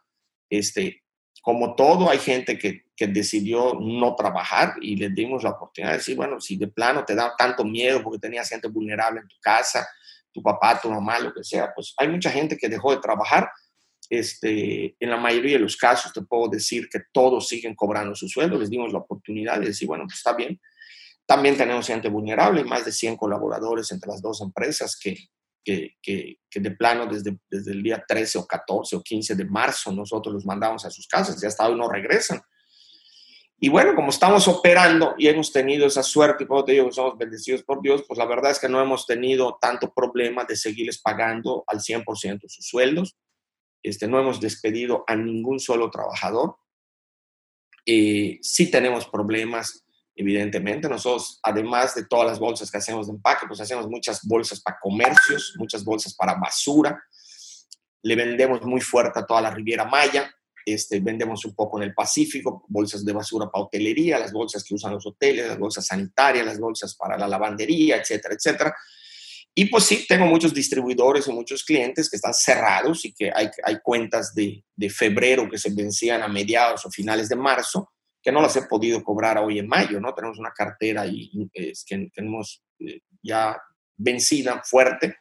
Este, 0.50 1.04
como 1.42 1.75
todo, 1.75 2.10
hay 2.10 2.20
gente 2.20 2.58
que, 2.58 2.86
que, 2.96 3.08
decidió 3.08 3.74
no 3.80 4.16
trabajar 4.16 4.75
y 4.82 4.96
les 4.96 5.13
dimos 5.13 5.44
la 5.44 5.51
oportunidad 5.51 5.92
de 5.92 5.98
decir, 5.98 6.16
bueno, 6.16 6.39
si 6.39 6.58
de 6.58 6.68
plano 6.68 7.04
te 7.04 7.16
da 7.16 7.36
tanto 7.38 7.66
miedo 7.66 8.01
porque 8.01 8.20
tenías 8.20 8.50
gente 8.50 8.70
vulnerable 8.70 9.20
en 9.20 9.27
tu 9.27 9.36
casa, 9.42 9.86
tu 10.32 10.42
papá, 10.42 10.80
tu 10.80 10.89
mamá, 10.89 11.20
lo 11.20 11.34
que 11.34 11.44
sea, 11.44 11.74
pues 11.74 11.94
hay 11.98 12.08
mucha 12.08 12.32
gente 12.32 12.58
que 12.58 12.70
dejó 12.70 12.92
de 12.92 13.01
trabajar. 13.01 13.50
Este, 14.10 14.96
en 15.00 15.10
la 15.10 15.18
mayoría 15.18 15.54
de 15.54 15.60
los 15.60 15.75
casos 15.75 16.13
te 16.13 16.22
puedo 16.22 16.48
decir 16.48 16.88
que 16.89 17.00
todos 17.12 17.48
siguen 17.48 17.75
cobrando 17.75 18.16
su 18.16 18.30
sueldo, 18.30 18.58
les 18.58 18.70
dimos 18.70 18.94
la 18.94 19.00
oportunidad 19.00 19.60
de 19.60 19.68
decir, 19.68 19.86
bueno, 19.88 20.06
pues 20.06 20.18
está 20.18 20.34
bien. 20.34 20.60
También 21.27 21.57
tenemos 21.57 21.86
gente 21.86 22.10
vulnerable, 22.10 22.63
más 22.63 22.86
de 22.86 22.91
100 22.91 23.17
colaboradores 23.17 23.91
entre 23.91 24.10
las 24.10 24.22
dos 24.22 24.41
empresas 24.41 24.98
que, 24.98 25.17
que, 26.01 26.38
de 26.53 26.72
plano 26.72 27.05
desde, 27.05 27.38
desde 27.50 27.72
el 27.72 27.84
día 27.84 28.03
13 28.07 28.39
o 28.39 28.48
14 28.48 28.96
o 28.96 29.01
15 29.03 29.36
de 29.36 29.46
marzo 29.46 29.91
nosotros 29.91 30.34
los 30.34 30.46
mandamos 30.46 30.86
a 30.86 30.89
sus 30.89 31.07
casas, 31.07 31.39
ya 31.41 31.50
hasta 31.50 31.67
hoy 31.67 31.77
no 31.77 31.89
regresan. 31.89 32.41
Y 33.60 33.69
bueno, 33.69 33.96
como 33.96 34.10
estamos 34.10 34.48
operando 34.48 35.15
y 35.17 35.27
hemos 35.27 35.51
tenido 35.51 35.88
esa 35.88 36.03
suerte, 36.03 36.43
y 36.43 36.48
como 36.48 36.63
te 36.63 36.74
digo 36.74 36.86
que 36.86 36.93
somos 36.93 37.17
bendecidos 37.17 37.63
por 37.63 37.81
Dios, 37.81 38.03
pues 38.07 38.17
la 38.19 38.25
verdad 38.25 38.51
es 38.51 38.60
que 38.60 38.69
no 38.69 38.79
hemos 38.79 39.07
tenido 39.07 39.57
tanto 39.60 39.91
problema 39.93 40.46
de 40.46 40.55
seguirles 40.55 41.01
pagando 41.01 41.63
al 41.65 41.79
100% 41.79 42.41
sus 42.48 42.67
sueldos. 42.67 43.17
Este, 43.81 44.07
no 44.07 44.19
hemos 44.19 44.39
despedido 44.39 45.03
a 45.07 45.15
ningún 45.15 45.60
solo 45.60 45.89
trabajador. 45.89 46.57
Eh, 47.86 48.38
sí 48.41 48.69
tenemos 48.69 49.07
problemas 49.07 49.87
evidentemente. 50.17 50.89
Nosotros, 50.89 51.39
además 51.43 51.95
de 51.95 52.05
todas 52.05 52.27
las 52.27 52.39
bolsas 52.39 52.69
que 52.69 52.79
hacemos 52.79 53.07
de 53.07 53.13
empaque, 53.13 53.45
pues 53.47 53.62
hacemos 53.62 53.88
muchas 53.88 54.21
bolsas 54.24 54.59
para 54.59 54.79
comercios, 54.81 55.53
muchas 55.57 55.86
bolsas 55.86 56.13
para 56.15 56.33
basura. 56.33 57.01
Le 58.01 58.15
vendemos 58.15 58.62
muy 58.63 58.81
fuerte 58.81 59.19
a 59.19 59.25
toda 59.25 59.41
la 59.41 59.51
Riviera 59.51 59.86
Maya. 59.86 60.33
Este, 60.65 61.00
vendemos 61.00 61.45
un 61.45 61.55
poco 61.55 61.77
en 61.77 61.83
el 61.83 61.93
Pacífico, 61.93 62.65
bolsas 62.67 63.05
de 63.05 63.13
basura 63.13 63.50
para 63.50 63.63
hotelería, 63.63 64.19
las 64.19 64.33
bolsas 64.33 64.63
que 64.63 64.74
usan 64.74 64.91
los 64.91 65.05
hoteles, 65.05 65.47
las 65.47 65.59
bolsas 65.59 65.86
sanitarias, 65.86 66.45
las 66.45 66.59
bolsas 66.59 66.95
para 66.95 67.17
la 67.17 67.27
lavandería, 67.27 67.97
etcétera, 67.97 68.36
etcétera. 68.36 68.75
Y 69.55 69.65
pues 69.65 69.86
sí, 69.86 70.05
tengo 70.07 70.25
muchos 70.25 70.53
distribuidores 70.53 71.27
y 71.27 71.31
muchos 71.31 71.63
clientes 71.63 72.09
que 72.09 72.17
están 72.17 72.33
cerrados 72.33 73.05
y 73.05 73.13
que 73.13 73.31
hay, 73.33 73.50
hay 73.63 73.79
cuentas 73.81 74.33
de, 74.36 74.63
de 74.75 74.89
febrero 74.89 75.50
que 75.50 75.57
se 75.57 75.74
vencían 75.74 76.21
a 76.21 76.27
mediados 76.27 76.86
o 76.86 76.91
finales 76.91 77.29
de 77.29 77.38
marzo 77.38 77.91
que 78.27 78.34
no 78.34 78.41
las 78.41 78.57
he 78.57 78.63
podido 78.63 79.01
cobrar 79.05 79.38
hoy 79.38 79.57
en 79.57 79.69
mayo, 79.69 80.01
¿no? 80.01 80.13
Tenemos 80.13 80.38
una 80.38 80.51
cartera 80.51 81.07
y 81.07 81.50
es 81.53 81.86
que 81.86 82.10
tenemos 82.13 82.62
eh, 82.77 83.00
ya 83.24 83.57
vencida, 83.96 84.62
fuerte. 84.65 85.15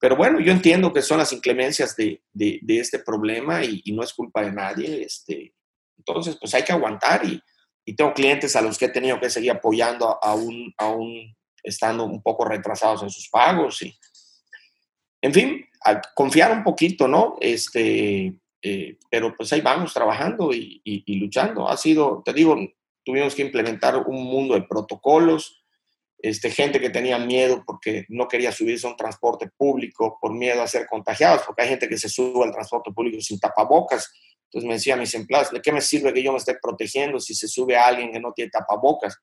Pero 0.00 0.16
bueno, 0.16 0.40
yo 0.40 0.50
entiendo 0.50 0.90
que 0.90 1.02
son 1.02 1.18
las 1.18 1.34
inclemencias 1.34 1.94
de, 1.94 2.22
de, 2.32 2.62
este 2.66 3.00
problema 3.00 3.62
y, 3.62 3.82
no 3.92 4.02
es 4.02 4.14
culpa 4.14 4.40
de 4.40 4.52
nadie. 4.52 5.02
Este, 5.02 5.54
entonces, 5.98 6.38
pues 6.40 6.54
hay 6.54 6.62
que 6.62 6.72
aguantar 6.72 7.26
y, 7.26 7.38
y, 7.84 7.94
tengo 7.94 8.14
clientes 8.14 8.56
a 8.56 8.62
los 8.62 8.78
que 8.78 8.86
he 8.86 8.88
tenido 8.88 9.20
que 9.20 9.28
seguir 9.28 9.50
apoyando 9.50 10.18
aún, 10.24 10.72
aún 10.78 11.36
estando 11.62 12.04
un 12.04 12.22
poco 12.22 12.46
retrasados 12.46 13.02
en 13.02 13.10
sus 13.10 13.28
pagos. 13.28 13.82
Y, 13.82 13.94
en 15.20 15.34
fin, 15.34 15.68
confiar 16.14 16.52
un 16.52 16.64
poquito, 16.64 17.06
¿no? 17.06 17.36
Este, 17.38 18.32
eh, 18.66 18.96
pero 19.10 19.36
pues 19.36 19.52
ahí 19.52 19.60
vamos 19.60 19.92
trabajando 19.92 20.50
y, 20.54 20.80
luchando. 21.18 21.68
Ha 21.68 21.76
sido, 21.76 22.22
te 22.24 22.32
digo, 22.32 22.56
tuvimos 23.04 23.34
que 23.34 23.42
implementar 23.42 23.94
un 23.98 24.24
mundo 24.24 24.54
de 24.54 24.62
protocolos, 24.62 25.62
este, 26.16 26.50
gente 26.50 26.80
que 26.80 26.88
tenía 26.88 27.18
miedo 27.18 27.62
porque 27.66 28.06
no 28.08 28.26
quería 28.26 28.52
subirse 28.52 28.86
a 28.86 28.90
un 28.90 28.96
transporte 28.96 29.50
público 29.54 30.16
por 30.18 30.32
miedo 30.32 30.62
a 30.62 30.66
ser 30.66 30.86
contagiados, 30.86 31.42
porque 31.44 31.60
hay 31.60 31.68
gente 31.68 31.86
que 31.90 31.98
se 31.98 32.08
sube 32.08 32.42
al 32.42 32.52
transporte 32.52 32.90
público 32.90 33.20
sin 33.20 33.38
tapabocas. 33.38 34.10
Entonces 34.44 34.66
me 34.66 34.74
decía 34.74 34.96
mis 34.96 35.14
empleados, 35.14 35.50
¿de 35.50 35.60
qué 35.60 35.70
me 35.70 35.82
sirve 35.82 36.14
que 36.14 36.22
yo 36.22 36.32
me 36.32 36.38
esté 36.38 36.56
protegiendo 36.62 37.20
si 37.20 37.34
se 37.34 37.46
sube 37.46 37.76
a 37.76 37.86
alguien 37.88 38.12
que 38.12 38.20
no 38.20 38.32
tiene 38.32 38.50
tapabocas? 38.50 39.18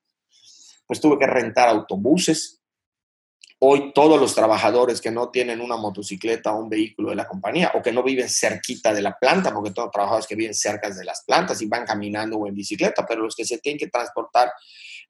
Pues 0.86 1.00
tuve 1.00 1.18
que 1.18 1.26
rentar 1.26 1.68
autobuses, 1.68 2.61
hoy 3.64 3.92
todos 3.92 4.20
los 4.20 4.34
trabajadores 4.34 5.00
que 5.00 5.12
no 5.12 5.30
tienen 5.30 5.60
una 5.60 5.76
motocicleta 5.76 6.52
o 6.52 6.64
un 6.64 6.68
vehículo 6.68 7.10
de 7.10 7.16
la 7.16 7.28
compañía 7.28 7.70
o 7.76 7.80
que 7.80 7.92
no 7.92 8.02
viven 8.02 8.28
cerquita 8.28 8.92
de 8.92 9.00
la 9.00 9.16
planta, 9.16 9.54
porque 9.54 9.70
todos 9.70 9.86
los 9.86 9.92
trabajadores 9.92 10.26
que 10.26 10.34
viven 10.34 10.52
cerca 10.52 10.90
de 10.90 11.04
las 11.04 11.22
plantas 11.24 11.62
y 11.62 11.66
van 11.66 11.86
caminando 11.86 12.38
o 12.38 12.48
en 12.48 12.54
bicicleta, 12.54 13.06
pero 13.06 13.22
los 13.22 13.36
que 13.36 13.44
se 13.44 13.58
tienen 13.58 13.78
que 13.78 13.86
transportar 13.86 14.52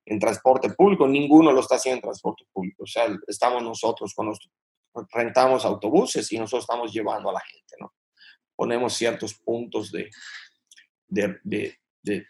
en 0.05 0.19
transporte 0.19 0.69
público, 0.69 1.09
ninguno 1.09 1.51
lo 1.51 1.61
está 1.61 1.77
haciendo 1.77 1.97
en 1.97 2.03
transporte 2.03 2.45
público. 2.53 2.83
O 2.83 2.87
sea, 2.87 3.07
estamos 3.27 3.63
nosotros 3.63 4.13
con 4.15 4.27
los, 4.27 4.39
rentamos 5.11 5.65
autobuses 5.65 6.31
y 6.31 6.39
nosotros 6.39 6.65
estamos 6.65 6.93
llevando 6.93 7.31
a 7.31 7.33
la 7.33 7.41
gente, 7.41 7.75
¿no? 7.81 7.95
Ponemos 8.55 8.93
ciertos 8.93 9.33
puntos 9.33 9.91
de, 9.91 10.11
de, 11.09 11.39
de 11.43 11.79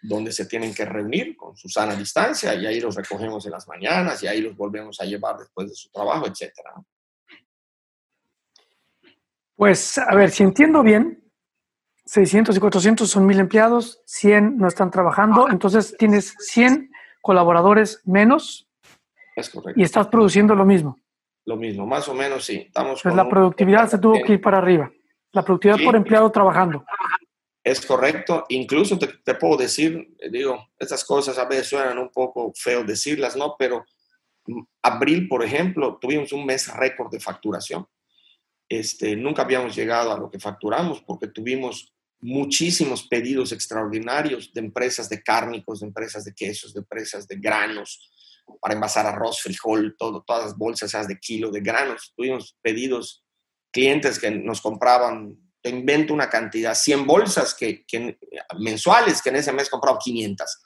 donde 0.01 0.31
se 0.31 0.45
tienen 0.45 0.73
que 0.73 0.85
reunir 0.85 1.35
con 1.35 1.55
su 1.57 1.67
sana 1.67 1.95
distancia 1.95 2.53
y 2.53 2.65
ahí 2.65 2.79
los 2.79 2.95
recogemos 2.95 3.45
en 3.45 3.51
las 3.51 3.67
mañanas 3.67 4.21
y 4.21 4.27
ahí 4.27 4.41
los 4.41 4.55
volvemos 4.55 4.99
a 5.01 5.05
llevar 5.05 5.37
después 5.37 5.69
de 5.69 5.75
su 5.75 5.89
trabajo, 5.89 6.27
etcétera. 6.27 6.73
Pues, 9.55 9.97
a 9.97 10.13
ver, 10.15 10.31
si 10.31 10.43
entiendo 10.43 10.83
bien, 10.83 11.23
600 12.05 12.55
y 12.55 12.59
400 12.59 13.09
son 13.09 13.25
mil 13.25 13.39
empleados, 13.39 14.01
100 14.05 14.57
no 14.57 14.67
están 14.67 14.91
trabajando, 14.91 15.49
entonces 15.49 15.95
tienes 15.97 16.35
100 16.39 16.91
colaboradores 17.21 18.01
menos 18.05 18.67
es 19.35 19.49
correcto. 19.49 19.79
y 19.79 19.83
estás 19.83 20.07
produciendo 20.07 20.53
lo 20.55 20.65
mismo. 20.65 20.99
Lo 21.45 21.57
mismo, 21.57 21.85
más 21.85 22.07
o 22.07 22.13
menos, 22.13 22.45
sí. 22.45 22.65
Estamos 22.67 23.01
pues 23.01 23.15
la 23.15 23.27
productividad 23.27 23.87
se 23.89 23.97
tuvo 23.97 24.21
que 24.23 24.33
ir 24.33 24.41
para 24.41 24.59
arriba. 24.59 24.91
La 25.31 25.43
productividad 25.43 25.83
por 25.83 25.95
empleado 25.95 26.31
trabajando. 26.31 26.85
Es 27.63 27.85
correcto. 27.85 28.43
Incluso 28.49 28.99
te, 28.99 29.35
puedo 29.35 29.57
decir, 29.57 30.15
digo, 30.29 30.67
estas 30.77 31.05
cosas 31.05 31.37
a 31.37 31.45
veces 31.45 31.67
suenan 31.67 31.97
un 31.97 32.09
poco 32.09 32.51
feo 32.55 32.83
decirlas, 32.83 33.37
¿no? 33.37 33.55
Pero 33.57 33.85
mm, 34.45 34.61
abril, 34.81 35.27
por 35.27 35.43
ejemplo, 35.43 35.97
tuvimos 35.99 36.33
un 36.33 36.45
mes 36.45 36.67
récord 36.73 37.09
de 37.09 37.21
facturación. 37.21 37.87
Este, 38.67 39.15
nunca 39.15 39.43
habíamos 39.43 39.75
llegado 39.75 40.11
a 40.11 40.17
lo 40.17 40.29
que 40.29 40.39
facturamos 40.39 41.01
porque 41.01 41.27
tuvimos 41.27 41.93
muchísimos 42.19 43.07
pedidos 43.07 43.51
extraordinarios 43.51 44.51
de 44.53 44.61
empresas 44.61 45.09
de 45.09 45.21
cárnicos, 45.21 45.81
de 45.81 45.87
empresas 45.87 46.23
de 46.23 46.33
quesos, 46.33 46.73
de 46.73 46.79
empresas 46.79 47.27
de 47.27 47.35
granos, 47.37 48.11
para 48.61 48.73
envasar 48.73 49.05
arroz, 49.05 49.41
frijol, 49.41 49.95
todo, 49.97 50.23
todas 50.25 50.45
las 50.45 50.57
bolsas 50.57 51.07
de 51.07 51.19
kilo 51.19 51.51
de 51.51 51.61
granos. 51.61 52.13
Tuvimos 52.15 52.57
pedidos, 52.61 53.23
clientes 53.71 54.19
que 54.19 54.31
nos 54.31 54.61
compraban 54.61 55.37
te 55.63 55.69
invento 55.69 56.13
una 56.13 56.29
cantidad, 56.29 56.75
100 56.75 57.07
bolsas 57.07 57.55
que, 57.55 57.85
mensuales, 58.59 59.21
que 59.21 59.29
en 59.29 59.37
ese 59.37 59.53
mes 59.53 59.69
comprado 59.69 59.97
500. 59.97 60.61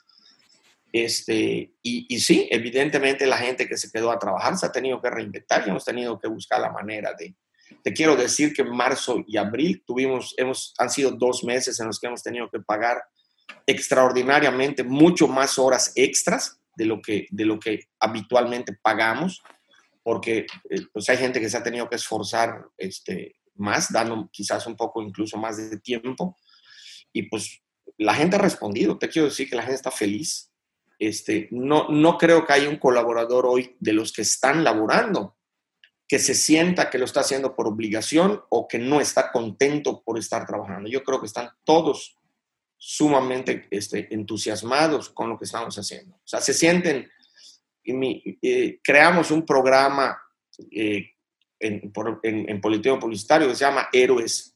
Este, 0.92 1.72
y, 1.82 2.06
y, 2.08 2.18
sí, 2.18 2.48
evidentemente 2.50 3.26
la 3.26 3.38
gente 3.38 3.68
que 3.68 3.76
se 3.76 3.90
quedó 3.92 4.10
a 4.10 4.18
trabajar 4.18 4.58
se 4.58 4.66
ha 4.66 4.72
tenido 4.72 5.00
que 5.00 5.08
reinventar 5.08 5.62
y 5.64 5.70
hemos 5.70 5.84
tenido 5.84 6.18
que 6.18 6.26
buscar 6.26 6.60
la 6.60 6.72
manera 6.72 7.14
de... 7.16 7.36
Te 7.84 7.92
quiero 7.92 8.16
decir 8.16 8.52
que 8.52 8.62
en 8.62 8.74
marzo 8.74 9.22
y 9.26 9.36
abril 9.36 9.84
tuvimos, 9.86 10.34
hemos, 10.36 10.74
han 10.78 10.90
sido 10.90 11.12
dos 11.12 11.44
meses 11.44 11.78
en 11.78 11.86
los 11.86 12.00
que 12.00 12.08
hemos 12.08 12.22
tenido 12.22 12.50
que 12.50 12.58
pagar 12.58 13.00
extraordinariamente 13.66 14.82
mucho 14.82 15.28
más 15.28 15.58
horas 15.58 15.92
extras 15.94 16.58
de 16.74 16.86
lo 16.86 17.00
que, 17.00 17.28
de 17.30 17.44
lo 17.44 17.60
que 17.60 17.84
habitualmente 18.00 18.76
pagamos, 18.82 19.42
porque 20.02 20.46
eh, 20.70 20.80
pues 20.92 21.08
hay 21.08 21.18
gente 21.18 21.40
que 21.40 21.50
se 21.50 21.56
ha 21.56 21.62
tenido 21.62 21.88
que 21.88 21.96
esforzar 21.96 22.64
este, 22.76 23.36
más, 23.58 23.92
dando 23.92 24.28
quizás 24.32 24.66
un 24.66 24.76
poco 24.76 25.02
incluso 25.02 25.36
más 25.36 25.56
de 25.56 25.78
tiempo. 25.78 26.36
Y 27.12 27.22
pues 27.24 27.62
la 27.96 28.14
gente 28.14 28.36
ha 28.36 28.40
respondido, 28.40 28.98
te 28.98 29.08
quiero 29.08 29.28
decir 29.28 29.48
que 29.48 29.56
la 29.56 29.62
gente 29.62 29.76
está 29.76 29.90
feliz. 29.90 30.52
Este, 30.98 31.48
no, 31.50 31.88
no 31.88 32.18
creo 32.18 32.44
que 32.44 32.52
haya 32.52 32.68
un 32.68 32.78
colaborador 32.78 33.46
hoy 33.46 33.76
de 33.78 33.92
los 33.92 34.12
que 34.12 34.22
están 34.22 34.64
laborando 34.64 35.36
que 36.08 36.18
se 36.18 36.34
sienta 36.34 36.88
que 36.88 36.98
lo 36.98 37.04
está 37.04 37.20
haciendo 37.20 37.54
por 37.54 37.68
obligación 37.68 38.42
o 38.48 38.66
que 38.66 38.78
no 38.78 39.00
está 39.00 39.30
contento 39.30 40.02
por 40.02 40.18
estar 40.18 40.46
trabajando. 40.46 40.88
Yo 40.88 41.04
creo 41.04 41.20
que 41.20 41.26
están 41.26 41.50
todos 41.64 42.16
sumamente 42.78 43.66
este, 43.70 44.12
entusiasmados 44.14 45.10
con 45.10 45.28
lo 45.28 45.38
que 45.38 45.44
estamos 45.44 45.76
haciendo. 45.78 46.14
O 46.16 46.26
sea, 46.26 46.40
se 46.40 46.54
sienten, 46.54 47.10
eh, 47.84 48.80
creamos 48.82 49.30
un 49.30 49.44
programa 49.44 50.18
eh, 50.70 51.10
en, 51.60 51.92
en, 52.22 52.60
publicitario 52.60 53.48
que 53.48 53.54
se 53.54 53.64
llama 53.64 53.88
Héroes 53.92 54.54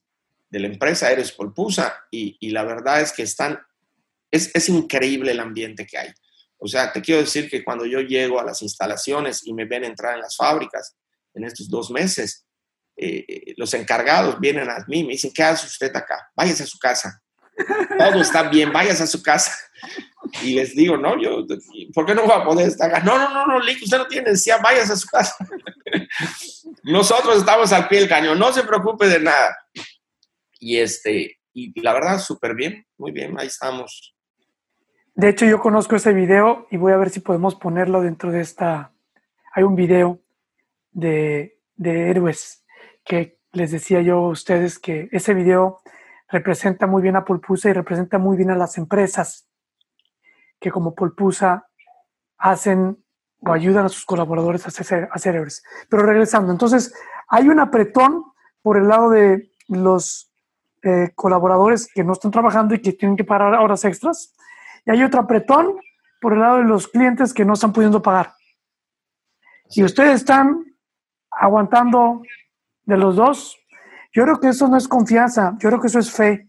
de 0.49 0.61
la 0.61 0.66
empresa, 0.66 1.11
Héroes 1.11 1.32
Polpusa, 1.32 2.06
y, 2.11 2.37
y 2.40 2.50
la 2.50 2.64
verdad 2.64 3.00
es 3.00 3.12
que 3.12 3.23
están, 3.23 3.59
es, 4.30 4.50
es, 4.54 4.68
increíble 4.68 5.32
el 5.32 5.40
ambiente 5.40 5.87
que 5.87 5.99
hay. 5.99 6.12
O 6.59 6.68
sea, 6.68 6.92
te 6.92 7.00
quiero 7.00 7.21
decir 7.21 7.50
que 7.50 7.64
cuando 7.64 7.87
yo 7.87 8.00
llego 8.00 8.38
a 8.38 8.44
las 8.44 8.62
instalaciones 8.62 9.44
y 9.47 9.52
me 9.52 9.64
ven 9.64 9.85
entrar 9.85 10.14
en 10.14 10.21
las 10.21 10.37
fábricas 10.37 10.97
en 11.35 11.44
estos 11.44 11.68
dos 11.68 11.90
meses, 11.90 12.47
eh, 12.97 13.54
los 13.56 13.73
encargados 13.75 14.38
vienen 14.38 14.68
a 14.68 14.85
mí 14.87 15.00
y 15.00 15.04
me 15.04 15.12
dicen, 15.12 15.32
¿qué 15.35 15.42
hace 15.42 15.66
usted 15.66 15.94
acá? 15.97 16.30
Váyase 16.37 16.62
a 16.62 16.66
su 16.66 16.78
casa. 16.78 17.21
Todo 17.99 18.21
está 18.21 18.49
bien, 18.49 18.73
váyase 18.73 19.02
a 19.02 19.06
su 19.06 19.23
casa. 19.23 19.52
Y 20.40 20.54
les 20.54 20.74
digo, 20.74 20.96
no, 20.96 21.20
yo, 21.20 21.46
¿por 21.92 22.06
qué 22.06 22.14
no 22.14 22.26
va 22.26 22.36
a 22.36 22.44
poder 22.44 22.68
estar 22.68 22.88
acá? 22.88 23.04
No, 23.04 23.18
no, 23.18 23.46
no, 23.46 23.46
no, 23.46 23.56
usted 23.58 23.98
no 23.98 24.06
tiene 24.06 24.30
necesidad, 24.30 24.60
váyase 24.62 24.92
a 24.94 24.96
su 24.96 25.06
casa. 25.06 25.34
Nosotros 26.84 27.38
estamos 27.38 27.72
al 27.72 27.86
pie 27.88 28.00
del 28.00 28.08
cañón, 28.08 28.38
no 28.38 28.52
se 28.52 28.62
preocupe 28.62 29.06
de 29.08 29.20
nada. 29.20 29.56
Y 30.58 30.78
este, 30.78 31.38
y 31.52 31.78
la 31.80 31.92
verdad, 31.92 32.18
súper 32.18 32.54
bien, 32.54 32.86
muy 32.96 33.12
bien, 33.12 33.38
ahí 33.38 33.48
estamos. 33.48 34.14
De 35.14 35.28
hecho, 35.28 35.44
yo 35.44 35.60
conozco 35.60 35.96
ese 35.96 36.14
video 36.14 36.66
y 36.70 36.78
voy 36.78 36.92
a 36.92 36.96
ver 36.96 37.10
si 37.10 37.20
podemos 37.20 37.54
ponerlo 37.54 38.00
dentro 38.00 38.32
de 38.32 38.40
esta. 38.40 38.92
Hay 39.54 39.64
un 39.64 39.76
video 39.76 40.22
de, 40.92 41.58
de 41.76 42.10
héroes 42.10 42.64
que 43.04 43.38
les 43.52 43.70
decía 43.70 44.00
yo 44.00 44.16
a 44.16 44.28
ustedes 44.28 44.78
que 44.78 45.10
ese 45.12 45.34
video 45.34 45.80
representa 46.28 46.86
muy 46.86 47.02
bien 47.02 47.16
a 47.16 47.24
Pulpusa 47.26 47.68
y 47.68 47.74
representa 47.74 48.16
muy 48.16 48.38
bien 48.38 48.50
a 48.50 48.56
las 48.56 48.78
empresas 48.78 49.51
que 50.62 50.71
como 50.71 50.95
Pulpusa 50.95 51.66
hacen 52.38 53.04
o 53.40 53.52
ayudan 53.52 53.85
a 53.85 53.88
sus 53.88 54.07
colaboradores 54.07 54.64
a 54.64 54.69
hacer, 54.69 55.09
a 55.12 55.28
héroes. 55.28 55.62
Pero 55.90 56.04
regresando, 56.04 56.52
entonces 56.52 56.95
hay 57.28 57.49
un 57.49 57.59
apretón 57.59 58.25
por 58.62 58.76
el 58.78 58.88
lado 58.88 59.11
de 59.11 59.50
los 59.69 60.33
eh, 60.83 61.11
colaboradores 61.14 61.88
que 61.92 62.04
no 62.04 62.12
están 62.12 62.31
trabajando 62.31 62.75
y 62.75 62.81
que 62.81 62.92
tienen 62.92 63.16
que 63.16 63.25
pagar 63.25 63.54
horas 63.54 63.85
extras. 63.85 64.35
Y 64.87 64.92
hay 64.92 65.02
otro 65.02 65.21
apretón 65.21 65.76
por 66.21 66.35
el 66.35 66.40
lado 66.40 66.59
de 66.59 66.64
los 66.64 66.87
clientes 66.87 67.35
que 67.35 67.45
no 67.45 67.54
están 67.54 67.73
pudiendo 67.73 68.00
pagar. 68.00 68.33
Y 69.71 69.83
ustedes 69.83 70.21
están 70.21 70.64
aguantando 71.31 72.23
de 72.85 72.97
los 72.97 73.16
dos. 73.16 73.59
Yo 74.12 74.23
creo 74.23 74.38
que 74.38 74.49
eso 74.49 74.69
no 74.69 74.76
es 74.76 74.87
confianza, 74.87 75.57
yo 75.59 75.69
creo 75.69 75.81
que 75.81 75.88
eso 75.88 75.99
es 75.99 76.12
fe. 76.12 76.49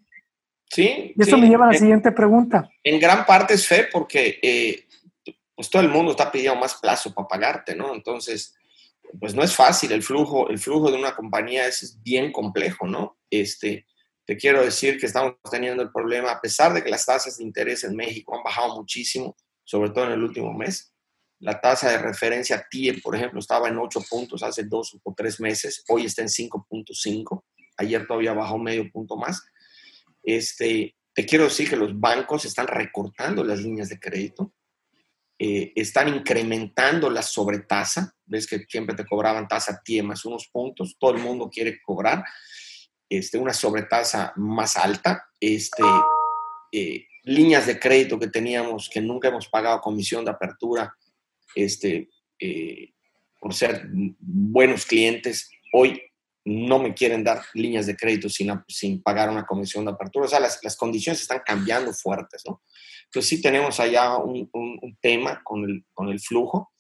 Sí. 0.70 1.14
Y 1.16 1.22
eso 1.22 1.38
me 1.38 1.48
lleva 1.48 1.66
a 1.66 1.72
la 1.72 1.78
siguiente 1.78 2.12
pregunta. 2.12 2.70
En 2.84 3.00
gran 3.00 3.26
parte 3.26 3.54
es 3.54 3.68
fe 3.68 3.88
porque 3.92 4.40
eh, 4.42 4.88
pues 5.56 5.70
todo 5.70 5.82
el 5.82 5.90
mundo 5.90 6.12
está 6.12 6.32
pidiendo 6.32 6.60
más 6.60 6.76
plazo 6.76 7.14
para 7.14 7.28
pagarte, 7.28 7.76
¿no? 7.76 7.94
Entonces, 7.94 8.56
pues 9.20 9.36
no 9.36 9.44
es 9.44 9.56
fácil, 9.56 9.92
el 9.92 10.02
flujo, 10.02 10.50
el 10.50 10.58
flujo 10.58 10.92
de 10.92 10.98
una 10.98 11.16
compañía 11.16 11.68
es 11.68 12.02
bien 12.02 12.32
complejo, 12.32 12.88
¿no? 12.88 13.18
Este, 13.30 13.86
te 14.26 14.38
quiero 14.38 14.64
decir 14.64 15.00
que 15.00 15.06
estamos 15.06 15.36
teniendo 15.52 15.84
el 15.84 15.92
problema, 15.92 16.32
a 16.32 16.42
pesar 16.42 16.74
de 16.74 16.84
que 16.84 16.90
las 16.90 17.06
tasas 17.06 17.38
de 17.38 17.44
interés 17.44 17.84
en 17.84 17.96
México 17.96 18.36
han 18.36 18.44
bajado 18.44 18.76
muchísimo, 18.76 19.36
sobre 19.64 19.90
todo 19.92 20.06
en 20.06 20.14
el 20.14 20.24
último 20.24 20.54
mes. 20.54 20.94
La 21.40 21.60
tasa 21.60 21.92
de 21.92 21.98
referencia 21.98 22.66
TIE, 22.70 23.02
por 23.02 23.16
ejemplo, 23.16 23.40
estaba 23.40 23.68
en 23.68 23.78
8 23.78 24.00
puntos 24.10 24.44
hace 24.44 24.64
dos 24.64 24.98
o 25.04 25.14
tres 25.14 25.40
meses, 25.40 25.84
hoy 25.90 26.06
está 26.06 26.22
en 26.22 26.30
5.5, 26.30 27.44
ayer 27.78 28.08
todavía 28.08 28.34
bajó 28.34 28.58
medio 28.58 28.90
punto 28.92 29.18
más. 29.18 29.44
Este, 30.24 30.96
te 31.14 31.26
quiero 31.26 31.44
decir 31.44 31.70
que 31.70 31.76
los 31.76 32.00
bancos 32.00 32.46
están 32.46 32.68
recortando 32.68 33.44
las 33.44 33.60
líneas 33.60 33.90
de 33.90 34.00
crédito 34.00 34.54
eh, 35.46 35.74
están 35.76 36.08
incrementando 36.08 37.10
la 37.10 37.22
sobretasa, 37.24 38.16
ves 38.26 38.48
que 38.48 38.66
siempre 38.70 38.96
te 38.96 39.06
cobraban 39.06 39.48
tasa 39.48 39.82
TIE 39.84 40.04
más 40.04 40.24
unos 40.26 40.48
puntos, 40.48 40.96
todo 40.98 41.12
el 41.12 41.22
mundo 41.22 41.50
quiere 41.50 41.82
cobrar 41.82 42.24
este, 43.10 43.40
una 43.40 43.52
sobretasa 43.52 44.32
más 44.38 44.78
alta, 44.78 45.26
este, 45.40 45.84
eh, 46.72 47.08
líneas 47.24 47.66
de 47.66 47.80
crédito 47.80 48.20
que 48.20 48.28
teníamos 48.28 48.90
que 48.90 49.02
nunca 49.02 49.30
hemos 49.30 49.50
pagado 49.50 49.82
comisión 49.82 50.24
de 50.24 50.32
apertura, 50.32 50.96
este, 51.56 52.10
eh, 52.40 52.94
por 53.42 53.54
ser 53.54 53.88
buenos 54.20 54.86
clientes, 54.86 55.50
hoy 55.74 56.00
no 56.46 56.80
me 56.80 56.94
quieren 56.94 57.24
dar 57.24 57.42
líneas 57.54 57.86
de 57.86 57.96
crédito 57.96 58.30
sin, 58.30 58.52
sin 58.68 59.02
pagar 59.02 59.30
una 59.30 59.46
comisión 59.46 59.86
de 59.86 59.92
apertura. 59.92 60.26
O 60.26 60.30
sea, 60.30 60.40
las, 60.40 60.60
las 60.64 60.76
condiciones 60.76 61.22
están 61.22 61.42
cambiando 61.46 61.94
fuertes, 61.94 62.44
¿no? 62.48 62.62
Entonces 63.06 63.30
sí 63.30 63.42
tenemos 63.42 63.80
allá 63.80 64.18
un, 64.18 64.50
un, 64.52 64.98
tema 65.00 65.42
con 65.44 65.64
el, 65.64 65.86
con 65.94 66.10
el 66.10 66.20
flujo, 66.20 66.72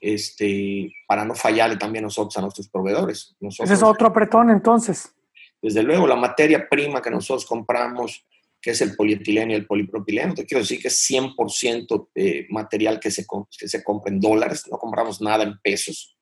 este, 0.00 0.90
para 1.06 1.24
no 1.24 1.34
fallarle 1.34 1.76
también 1.76 2.04
nosotros 2.04 2.36
a 2.38 2.40
nuestros 2.40 2.68
proveedores. 2.68 3.36
Ese 3.40 3.74
es 3.74 3.82
otro 3.82 4.08
apretón 4.08 4.50
entonces. 4.50 5.12
Desde 5.60 5.82
luego, 5.82 6.06
la 6.06 6.16
materia 6.16 6.66
prima 6.68 7.02
que 7.02 7.10
nosotros 7.10 7.44
compramos, 7.44 8.24
que 8.60 8.70
es 8.70 8.80
el 8.80 8.96
polietileno 8.96 9.52
y 9.52 9.56
el 9.56 9.66
polipropileno, 9.66 10.34
te 10.34 10.46
quiero 10.46 10.62
decir 10.62 10.80
que 10.80 10.88
es 10.88 11.10
100% 11.10 12.08
de 12.14 12.46
material 12.50 12.98
que 12.98 13.10
se, 13.10 13.26
que 13.58 13.68
se 13.68 13.84
compra 13.84 14.12
en 14.12 14.20
dólares, 14.20 14.64
no 14.70 14.78
compramos 14.78 15.20
nada 15.20 15.44
en 15.44 15.58
pesos 15.58 16.15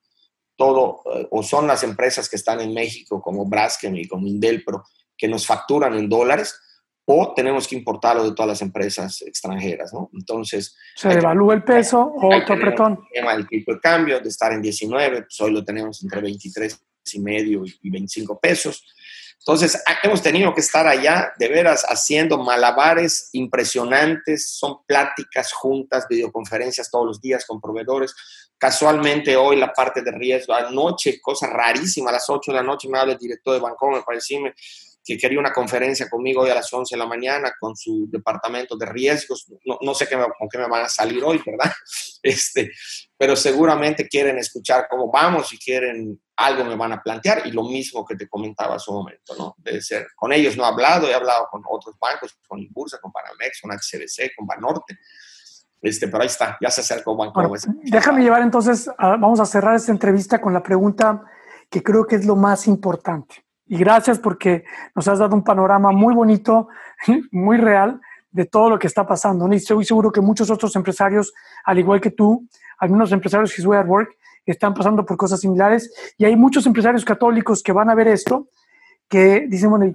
todo, 0.57 1.03
eh, 1.15 1.29
o 1.31 1.43
son 1.43 1.67
las 1.67 1.83
empresas 1.83 2.29
que 2.29 2.37
están 2.37 2.61
en 2.61 2.73
México, 2.73 3.21
como 3.21 3.47
Braskem 3.47 3.97
y 3.97 4.07
como 4.07 4.27
Indelpro, 4.27 4.85
que 5.17 5.29
nos 5.29 5.47
facturan 5.47 5.95
en 5.95 6.09
dólares, 6.09 6.55
o 7.07 7.35
tenemos 7.35 7.69
que 7.69 7.77
importarlo 7.77 8.25
de 8.25 8.35
todas 8.35 8.49
las 8.49 8.63
empresas 8.63 9.21
extranjeras, 9.23 9.93
¿no? 9.93 10.11
Entonces... 10.15 10.75
Se 10.97 11.09
devalúa 11.09 11.55
el 11.55 11.63
peso 11.63 12.01
o 12.01 12.35
otro 12.35 12.55
apretón. 12.55 12.99
El 13.13 13.21
tema 13.21 13.37
del 13.37 13.47
tipo 13.47 13.75
de 13.75 13.81
cambio, 13.81 14.21
de 14.21 14.29
estar 14.29 14.53
en 14.53 14.63
19, 14.63 15.23
pues 15.23 15.41
hoy 15.41 15.53
lo 15.53 15.65
tenemos 15.65 16.03
entre 16.03 16.23
23 16.23 16.83
y 17.13 17.21
medio 17.21 17.63
y 17.83 17.91
25 17.91 18.41
pesos. 18.41 18.87
Entonces, 19.39 19.83
hemos 20.03 20.23
tenido 20.23 20.55
que 20.55 20.61
estar 20.61 20.87
allá, 20.87 21.33
de 21.39 21.49
veras, 21.49 21.85
haciendo 21.87 22.39
malabares 22.39 23.29
impresionantes, 23.33 24.51
son 24.51 24.79
pláticas 24.87 25.53
juntas, 25.53 26.07
videoconferencias 26.09 26.91
todos 26.91 27.07
los 27.07 27.21
días 27.21 27.45
con 27.45 27.61
proveedores. 27.61 28.15
Casualmente 28.57 29.37
hoy 29.37 29.57
la 29.57 29.73
parte 29.73 30.01
de 30.01 30.13
riesgo, 30.13 30.55
anoche, 30.55 31.21
cosa 31.21 31.47
rarísima, 31.49 32.09
a 32.09 32.15
las 32.15 32.31
8 32.31 32.53
de 32.53 32.57
la 32.57 32.63
noche 32.63 32.89
me 32.89 32.99
habla 32.99 33.13
el 33.13 33.19
director 33.19 33.55
de 33.55 33.61
Banco, 33.61 33.91
me 33.91 34.03
pareció 34.03 34.39
que 35.05 35.19
quería 35.19 35.39
una 35.39 35.53
conferencia 35.53 36.09
conmigo 36.09 36.43
hoy 36.43 36.51
a 36.51 36.55
las 36.55 36.73
11 36.73 36.95
de 36.95 36.99
la 36.99 37.07
mañana 37.07 37.53
con 37.61 37.77
su 37.77 38.09
departamento 38.11 38.77
de 38.77 38.87
riesgos. 38.87 39.47
No, 39.65 39.79
no 39.83 39.95
sé 39.95 40.09
qué 40.09 40.17
con 40.17 40.49
qué 40.49 40.59
me 40.59 40.69
van 40.69 40.85
a 40.85 40.89
salir 40.89 41.23
hoy, 41.23 41.43
¿verdad? 41.45 41.71
Este, 42.23 42.73
pero 43.25 43.37
seguramente 43.37 44.07
quieren 44.07 44.37
escuchar 44.37 44.87
cómo 44.87 45.11
vamos 45.11 45.51
y 45.55 45.59
quieren 45.59 46.21
algo 46.37 46.63
me 46.63 46.77
van 46.77 46.93
a 46.93 47.03
plantear 47.03 47.47
y 47.47 47.53
lo 47.53 47.63
mismo 47.63 48.05
que 48.05 48.17
te 48.17 48.29
comentaba 48.29 48.75
hace 48.75 48.91
un 48.91 48.99
momento, 48.99 49.35
¿no? 49.39 49.55
Debe 49.57 49.81
ser, 49.81 50.09
con 50.15 50.31
ellos 50.31 50.59
no 50.59 50.65
he 50.65 50.67
hablado, 50.67 51.09
he 51.09 51.15
hablado 51.15 51.49
con 51.51 51.63
otros 51.67 51.99
bancos, 51.99 52.39
con 52.47 52.59
Inbursa, 52.59 52.99
con 53.01 53.11
Panamex, 53.11 53.63
con 53.63 53.71
HCBC, 53.71 54.37
con 54.37 54.47
Banorte, 54.47 54.99
este, 55.81 56.07
pero 56.09 56.21
ahí 56.21 56.27
está, 56.27 56.59
ya 56.61 56.71
se 56.71 56.83
acercó 56.83 57.17
Banco 57.17 57.49
bueno, 57.49 57.65
Déjame 57.85 58.23
llevar 58.23 58.43
entonces, 58.43 58.91
vamos 58.99 59.41
a 59.41 59.47
cerrar 59.47 59.77
esta 59.77 59.91
entrevista 59.91 60.39
con 60.39 60.53
la 60.53 60.63
pregunta 60.63 61.23
que 61.71 61.83
creo 61.83 62.07
que 62.07 62.17
es 62.17 62.27
lo 62.27 62.37
más 62.37 62.67
importante. 62.67 63.43
Y 63.67 63.79
gracias 63.79 64.19
porque 64.19 64.67
nos 64.95 65.09
has 65.09 65.19
dado 65.19 65.35
un 65.35 65.45
panorama 65.45 65.93
muy 65.93 66.15
bonito, 66.15 66.69
muy 67.33 67.57
real 67.57 68.03
de 68.35 68.47
todo 68.47 68.69
lo 68.69 68.79
que 68.81 68.89
está 68.89 69.07
pasando. 69.07 69.51
Y 69.53 69.57
estoy 69.57 69.85
seguro 69.85 70.11
que 70.11 70.21
muchos 70.21 70.51
otros 70.51 70.75
empresarios, 70.75 71.33
al 71.65 71.79
igual 71.79 72.01
que 72.01 72.11
tú, 72.11 72.47
algunos 72.79 73.13
empresarios 73.13 73.57
His 73.57 73.65
Work, 73.65 74.17
están 74.45 74.75
pasando 74.75 75.07
por 75.07 75.17
cosas 75.17 75.41
similares. 75.41 75.95
Y 76.19 76.25
hay 76.25 76.35
muchos 76.35 76.67
empresarios 76.67 77.05
católicos 77.05 77.63
que 77.63 77.73
van 77.73 77.91
a 77.91 77.95
ver 77.95 78.09
esto, 78.09 78.49
que 79.09 79.47
dicen, 79.49 79.71
bueno, 79.71 79.95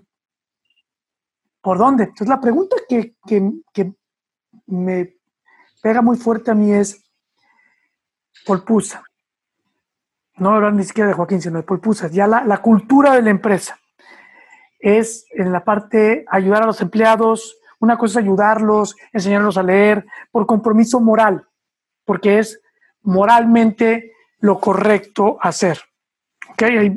¿por 1.62 1.78
dónde? 1.78 2.06
Entonces 2.06 2.30
la 2.30 2.40
pregunta 2.40 2.78
que, 2.88 3.14
que, 3.28 3.94
me 4.68 5.16
pega 5.82 6.02
muy 6.02 6.16
fuerte 6.16 6.52
a 6.52 6.56
mí 6.56 6.72
es, 6.72 7.04
Polpusa. 8.46 9.04
No 10.38 10.52
hablar 10.52 10.74
ni 10.74 10.86
siquiera 10.86 11.10
de 11.10 11.14
Joaquín, 11.14 11.42
sino 11.42 11.58
de 11.58 11.64
Polpusa. 11.64 12.08
Ya 12.08 12.26
la, 12.26 12.46
la 12.46 12.62
cultura 12.62 13.14
de 13.16 13.22
la 13.22 13.32
empresa 13.32 13.78
es 14.80 15.26
en 15.32 15.52
la 15.52 15.66
parte 15.66 16.24
ayudar 16.30 16.64
a 16.64 16.68
los 16.68 16.80
empleados. 16.80 17.60
Una 17.80 17.98
cosa 17.98 18.20
es 18.20 18.26
ayudarlos, 18.26 18.96
enseñarlos 19.14 19.58
a 19.58 19.64
leer 19.64 20.06
por 20.32 20.46
compromiso 20.46 21.00
moral, 21.00 21.48
porque 22.06 22.40
es 22.40 22.60
moralmente 23.02 24.12
lo 24.40 24.60
correcto 24.60 25.38
hacer. 25.42 25.80
¿Okay? 26.52 26.94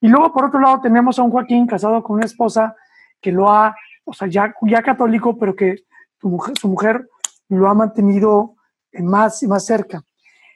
Y 0.00 0.08
luego, 0.08 0.32
por 0.32 0.44
otro 0.44 0.60
lado, 0.60 0.80
tenemos 0.80 1.18
a 1.18 1.22
un 1.22 1.30
Joaquín 1.30 1.66
casado 1.66 2.02
con 2.02 2.16
una 2.16 2.26
esposa 2.26 2.76
que 3.20 3.32
lo 3.32 3.50
ha, 3.50 3.74
o 4.04 4.12
sea, 4.12 4.28
ya, 4.28 4.54
ya 4.62 4.82
católico, 4.82 5.36
pero 5.38 5.56
que 5.56 5.84
su 6.20 6.28
mujer, 6.28 6.54
su 6.58 6.68
mujer 6.68 7.08
lo 7.48 7.68
ha 7.68 7.74
mantenido 7.74 8.56
más 8.92 9.42
y 9.42 9.48
más 9.48 9.66
cerca. 9.66 10.02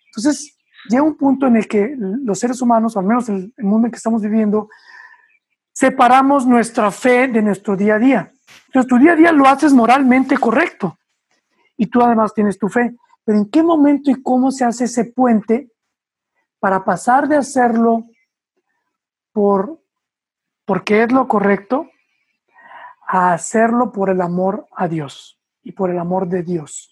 Entonces, 0.07 0.57
llega 0.89 1.03
un 1.03 1.17
punto 1.17 1.47
en 1.47 1.57
el 1.57 1.67
que 1.67 1.95
los 1.97 2.39
seres 2.39 2.61
humanos, 2.63 2.97
al 2.97 3.05
menos 3.05 3.29
el, 3.29 3.53
el 3.57 3.65
mundo 3.65 3.87
en 3.87 3.93
que 3.93 3.97
estamos 3.97 4.23
viviendo, 4.23 4.69
separamos 5.73 6.47
nuestra 6.47 6.91
fe 6.91 7.29
de 7.29 7.43
nuestro 7.43 7.77
día 7.77 7.97
a 7.97 7.99
día. 7.99 8.33
Entonces, 8.69 8.89
tu 8.89 8.99
día 8.99 9.13
a 9.13 9.17
día 9.17 9.33
lo 9.33 9.47
haces 9.47 9.73
moralmente 9.73 10.39
correcto 10.39 10.99
y 11.77 11.87
tú 11.87 12.03
además 12.03 12.33
tienes 12.33 12.59
tu 12.59 12.69
fe. 12.69 12.95
Pero 13.25 13.39
¿en 13.39 13.51
qué 13.51 13.63
momento 13.63 14.11
y 14.11 14.23
cómo 14.23 14.51
se 14.51 14.65
hace 14.65 14.85
ese 14.85 15.05
puente 15.05 15.71
para 16.59 16.85
pasar 16.85 17.29
de 17.29 17.37
hacerlo 17.37 18.05
por 19.33 19.81
porque 20.69 21.03
es 21.03 21.13
lo 21.13 21.27
correcto 21.27 21.89
a 23.07 23.33
hacerlo 23.33 23.91
por 23.91 24.11
el 24.11 24.21
amor 24.21 24.67
a 24.77 24.87
Dios 24.87 25.41
y 25.63 25.73
por 25.73 25.91
el 25.91 25.99
amor 25.99 26.29
de 26.29 26.43
Dios. 26.43 26.91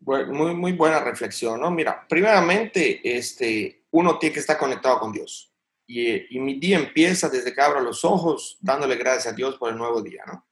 muy, 0.00 0.54
muy 0.54 0.72
buena 0.72 1.00
reflexión, 1.00 1.60
¿no? 1.60 1.70
Mira, 1.70 2.06
primeramente, 2.06 3.00
este, 3.16 3.86
uno 3.90 4.18
tiene 4.18 4.34
que 4.34 4.40
estar 4.40 4.58
conectado 4.58 4.98
con 5.00 5.12
Dios. 5.12 5.47
Y, 5.90 6.36
y, 6.36 6.38
mi 6.38 6.60
día 6.60 6.78
empieza 6.78 7.30
desde 7.30 7.52
que 7.52 7.60
abro 7.62 7.80
los 7.80 8.04
ojos, 8.04 8.58
dándole 8.60 8.96
gracias 8.96 9.32
a 9.32 9.36
Dios 9.36 9.56
por 9.56 9.70
el 9.70 9.78
nuevo 9.78 10.02
día, 10.02 10.22
¿no? 10.26 10.46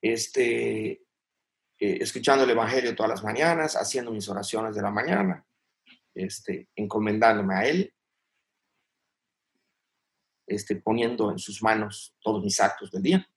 Este, 0.00 1.02
eh, 1.84 1.98
escuchando 2.00 2.44
el 2.44 2.50
Evangelio 2.50 2.94
todas 2.94 3.10
las 3.10 3.24
mañanas, 3.24 3.74
haciendo 3.74 4.12
mis 4.12 4.28
oraciones 4.28 4.76
de 4.76 4.82
la 4.82 4.92
mañana, 4.92 5.44
este, 6.14 6.68
encomendándome 6.76 7.56
a 7.56 7.66
Él, 7.66 7.92
este, 10.46 10.76
poniendo 10.76 11.32
en 11.32 11.40
sus 11.40 11.60
manos 11.60 12.14
todos 12.20 12.44
mis 12.44 12.60
actos 12.60 12.88
del 12.92 13.02
día. 13.02 13.28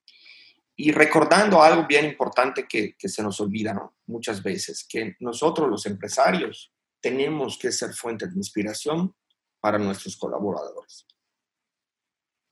Y 0.75 0.91
recordando 0.91 1.63
algo 1.63 1.87
bien 1.87 2.05
importante 2.05 2.67
que, 2.67 2.95
se 2.99 3.23
nos 3.23 3.39
olvida 3.39 3.91
muchas 4.05 4.43
veces, 4.43 4.85
que 4.87 5.15
nosotros 5.21 5.67
los 5.67 5.87
empresarios 5.87 6.71
tenemos 7.01 7.57
que 7.57 7.71
ser 7.71 7.93
fuente 7.93 8.27
de 8.27 8.35
inspiración 8.35 9.15
para 9.59 9.79
nuestros 9.79 10.17
colaboradores. 10.17 11.07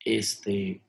Este, 0.03 0.81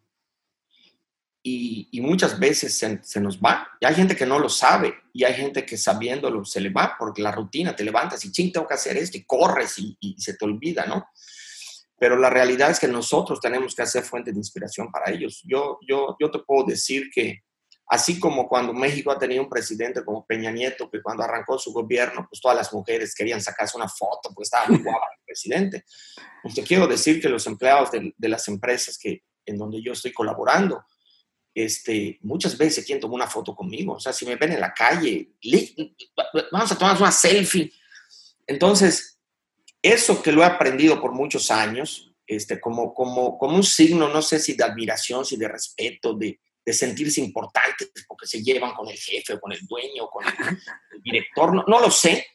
y, 1.47 2.01
muchas 2.01 2.39
veces 2.39 2.77
se, 2.77 3.21
nos 3.21 3.39
va. 3.39 3.69
Y 3.79 3.87
hay 3.87 3.95
gente 3.95 4.17
que 4.17 4.25
no 4.25 4.39
lo 4.39 4.49
sabe 4.49 4.95
y 5.13 5.25
hay 5.25 5.35
gente 5.35 5.65
que 5.67 5.77
sabiéndolo 5.77 6.45
se 6.45 6.61
le 6.61 6.71
va 6.71 6.97
porque 6.99 7.23
la 7.23 7.33
rutina, 7.33 7.77
te 7.77 7.85
levantas 7.85 8.25
y 8.25 8.33
ching, 8.33 8.51
tengo 8.51 8.67
que 8.67 8.75
hacer 8.75 8.97
esto 8.97 9.19
y 9.19 9.25
corres 9.25 9.79
y, 9.79 10.17
se 10.19 10.35
te 10.35 10.45
olvida, 10.45 10.87
¿no? 10.87 11.07
Pero 11.99 12.17
la 12.17 12.31
realidad 12.31 12.71
es 12.71 12.81
que 12.81 12.89
nosotros 12.89 13.41
tenemos 13.41 13.75
que 13.75 13.83
hacer 13.83 14.05
fuente 14.05 14.33
de 14.33 14.39
inspiración 14.39 14.91
para 14.91 15.13
ellos. 15.13 15.43
Yo, 15.45 15.79
yo, 15.87 16.17
yo 16.19 16.31
te 16.31 16.39
puedo 16.41 16.67
decir 16.67 17.11
que 17.15 17.45
así 17.87 18.19
como 18.19 18.49
cuando 18.49 18.73
México 18.73 19.11
ha 19.11 19.19
tenido 19.19 19.43
un 19.43 19.49
presidente 19.49 20.05
como 20.05 20.25
Peña 20.27 20.51
Nieto, 20.51 20.91
que 20.91 21.03
cuando 21.03 21.23
arrancó 21.23 21.59
su 21.59 21.73
gobierno, 21.73 22.27
pues 22.29 22.41
todas 22.41 22.57
las 22.57 22.73
mujeres 22.73 23.15
querían 23.15 23.41
sacarse 23.41 23.77
una 23.77 23.89
foto, 23.89 24.31
pues 24.35 24.47
estaba 24.47 24.69
muy 24.69 24.79
guapa 24.83 25.07
el 25.19 25.25
presidente. 25.25 25.85
Pues 26.43 26.55
te 26.55 26.63
quiero 26.63 26.87
decir 26.87 27.21
que 27.21 27.29
los 27.29 27.47
empleados 27.47 27.91
de, 27.91 28.15
de 28.17 28.29
las 28.29 28.49
empresas 28.49 28.99
que, 28.99 29.23
en 29.47 29.59
donde 29.59 29.83
yo 29.83 29.93
estoy 29.93 30.13
colaborando, 30.13 30.85
este, 31.55 32.19
muchas 32.23 32.59
veces 32.59 32.85
quieren 32.85 33.01
tomar 33.01 33.15
una 33.15 33.27
foto 33.29 33.55
conmigo. 33.55 33.95
O 33.95 34.01
sea, 34.01 34.13
si 34.13 34.27
me 34.27 34.37
ven 34.37 34.53
en 34.53 34.61
la 34.61 34.75
calle, 34.75 35.31
vamos 36.51 36.73
a 36.73 36.79
tomar 36.79 36.97
una 36.97 37.13
selfie. 37.13 37.73
Entonces, 38.47 39.21
eso 39.81 40.23
que 40.23 40.33
lo 40.33 40.43
he 40.43 40.47
aprendido 40.47 41.01
por 41.01 41.13
muchos 41.13 41.51
años, 41.51 42.13
este, 42.27 42.61
como, 42.61 42.93
como, 42.93 43.39
como 43.39 43.57
un 43.57 43.63
signo, 43.63 44.09
no 44.09 44.21
sé 44.21 44.41
si 44.41 44.55
de 44.55 44.65
admiración, 44.65 45.25
si 45.25 45.37
de 45.37 45.49
respeto, 45.49 46.15
de, 46.15 46.41
de 46.65 46.73
sentirse 46.73 47.21
importantes 47.21 47.91
porque 48.09 48.27
se 48.27 48.43
llevan 48.43 48.75
con 48.75 48.89
el 48.89 48.97
jefe, 48.97 49.39
con 49.39 49.53
el 49.53 49.67
dueño, 49.67 50.09
con 50.09 50.25
el, 50.27 51.03
director, 51.03 51.55
no, 51.55 51.65
no, 51.67 51.81
lo 51.81 51.91
sé, 51.91 52.27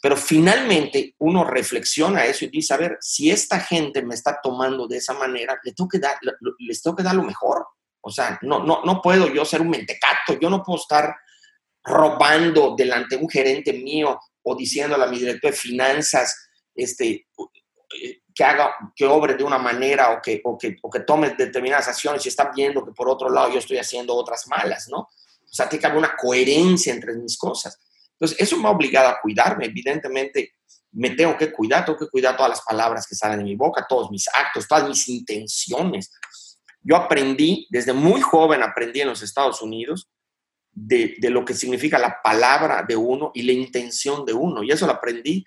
pero 0.00 0.16
finalmente 0.16 1.14
uno 1.18 1.44
reflexiona 1.44 2.24
eso 2.26 2.44
y 2.44 2.48
dice, 2.48 2.74
a 2.74 2.76
ver, 2.76 2.98
si 3.00 3.30
esta 3.30 3.60
gente 3.60 4.02
me 4.02 4.14
está 4.14 4.38
tomando 4.42 4.86
de 4.86 4.98
esa 4.98 5.14
manera, 5.14 5.58
le 5.64 5.72
tengo 5.72 5.88
que 5.88 5.98
dar, 5.98 6.18
les 6.58 6.82
tengo 6.82 6.96
que 6.96 7.02
dar 7.02 7.14
lo 7.14 7.22
mejor. 7.22 7.66
O 8.00 8.10
sea, 8.10 8.38
no, 8.42 8.62
no, 8.62 8.82
no 8.84 9.00
puedo 9.02 9.32
yo 9.32 9.44
ser 9.44 9.60
un 9.60 9.70
mentecato, 9.70 10.38
yo 10.40 10.50
no 10.50 10.62
puedo 10.62 10.78
estar 10.78 11.14
robando 11.82 12.74
delante 12.76 13.16
de 13.16 13.22
un 13.22 13.28
gerente 13.28 13.72
mío 13.72 14.18
o 14.42 14.54
diciéndole 14.54 15.04
a 15.04 15.08
mi 15.08 15.18
director 15.18 15.50
de 15.50 15.56
finanzas 15.56 16.48
este, 16.74 17.26
que 18.34 18.44
haga, 18.44 18.74
que 18.94 19.06
obre 19.06 19.34
de 19.34 19.44
una 19.44 19.58
manera 19.58 20.12
o 20.12 20.22
que, 20.22 20.40
o 20.44 20.56
que, 20.56 20.76
o 20.82 20.90
que 20.90 21.00
tome 21.00 21.30
determinadas 21.30 21.88
acciones 21.88 22.24
y 22.24 22.28
está 22.28 22.50
viendo 22.54 22.84
que 22.84 22.92
por 22.92 23.08
otro 23.08 23.30
lado 23.30 23.50
yo 23.50 23.58
estoy 23.58 23.78
haciendo 23.78 24.14
otras 24.14 24.46
malas, 24.46 24.88
¿no? 24.88 24.98
O 24.98 25.52
sea, 25.52 25.68
tiene 25.68 25.80
que 25.80 25.86
haber 25.86 25.98
una 25.98 26.16
coherencia 26.16 26.92
entre 26.92 27.14
mis 27.14 27.36
cosas. 27.36 27.80
Entonces, 28.12 28.38
eso 28.40 28.56
me 28.58 28.68
ha 28.68 28.72
obligado 28.72 29.08
a 29.08 29.20
cuidarme. 29.20 29.66
Evidentemente, 29.66 30.52
me 30.92 31.10
tengo 31.10 31.36
que 31.36 31.52
cuidar, 31.52 31.84
tengo 31.84 31.98
que 31.98 32.08
cuidar 32.08 32.36
todas 32.36 32.50
las 32.50 32.60
palabras 32.62 33.06
que 33.06 33.14
salen 33.14 33.38
de 33.38 33.44
mi 33.44 33.56
boca, 33.56 33.86
todos 33.88 34.10
mis 34.10 34.28
actos, 34.28 34.66
todas 34.66 34.86
mis 34.88 35.08
intenciones. 35.08 36.12
Yo 36.82 36.96
aprendí, 36.96 37.66
desde 37.70 37.92
muy 37.92 38.20
joven 38.20 38.62
aprendí 38.62 39.00
en 39.00 39.08
los 39.08 39.22
Estados 39.22 39.62
Unidos 39.62 40.08
de, 40.72 41.16
lo 41.22 41.44
que 41.44 41.54
significa 41.54 41.98
la 41.98 42.20
palabra 42.22 42.84
de 42.86 42.96
uno 42.96 43.30
y 43.34 43.42
la 43.42 43.52
intención 43.52 44.24
de 44.24 44.32
uno. 44.32 44.62
Y 44.62 44.70
eso 44.70 44.86
lo 44.86 44.92
aprendí 44.92 45.44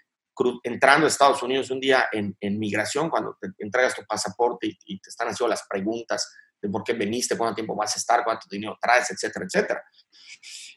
entrando 0.63 1.05
a 1.05 1.09
Estados 1.09 1.43
Unidos 1.43 1.69
un 1.71 1.79
día 1.79 2.07
en, 2.11 2.59
migración, 2.59 3.09
cuando 3.09 3.37
te 3.39 3.49
entregas 3.59 3.95
tu 3.95 4.03
pasaporte 4.05 4.67
y, 4.67 4.77
y, 4.85 4.99
te 4.99 5.09
están 5.09 5.27
haciendo 5.27 5.49
las 5.49 5.63
preguntas 5.67 6.33
de 6.61 6.69
por 6.69 6.83
qué 6.83 6.93
veniste, 6.93 7.37
cuánto 7.37 7.55
tiempo 7.55 7.75
vas 7.75 7.95
a 7.95 7.99
estar, 7.99 8.23
cuánto 8.23 8.47
dinero 8.49 8.77
traes, 8.81 9.11
etcétera, 9.11 9.45
etcétera. 9.45 9.83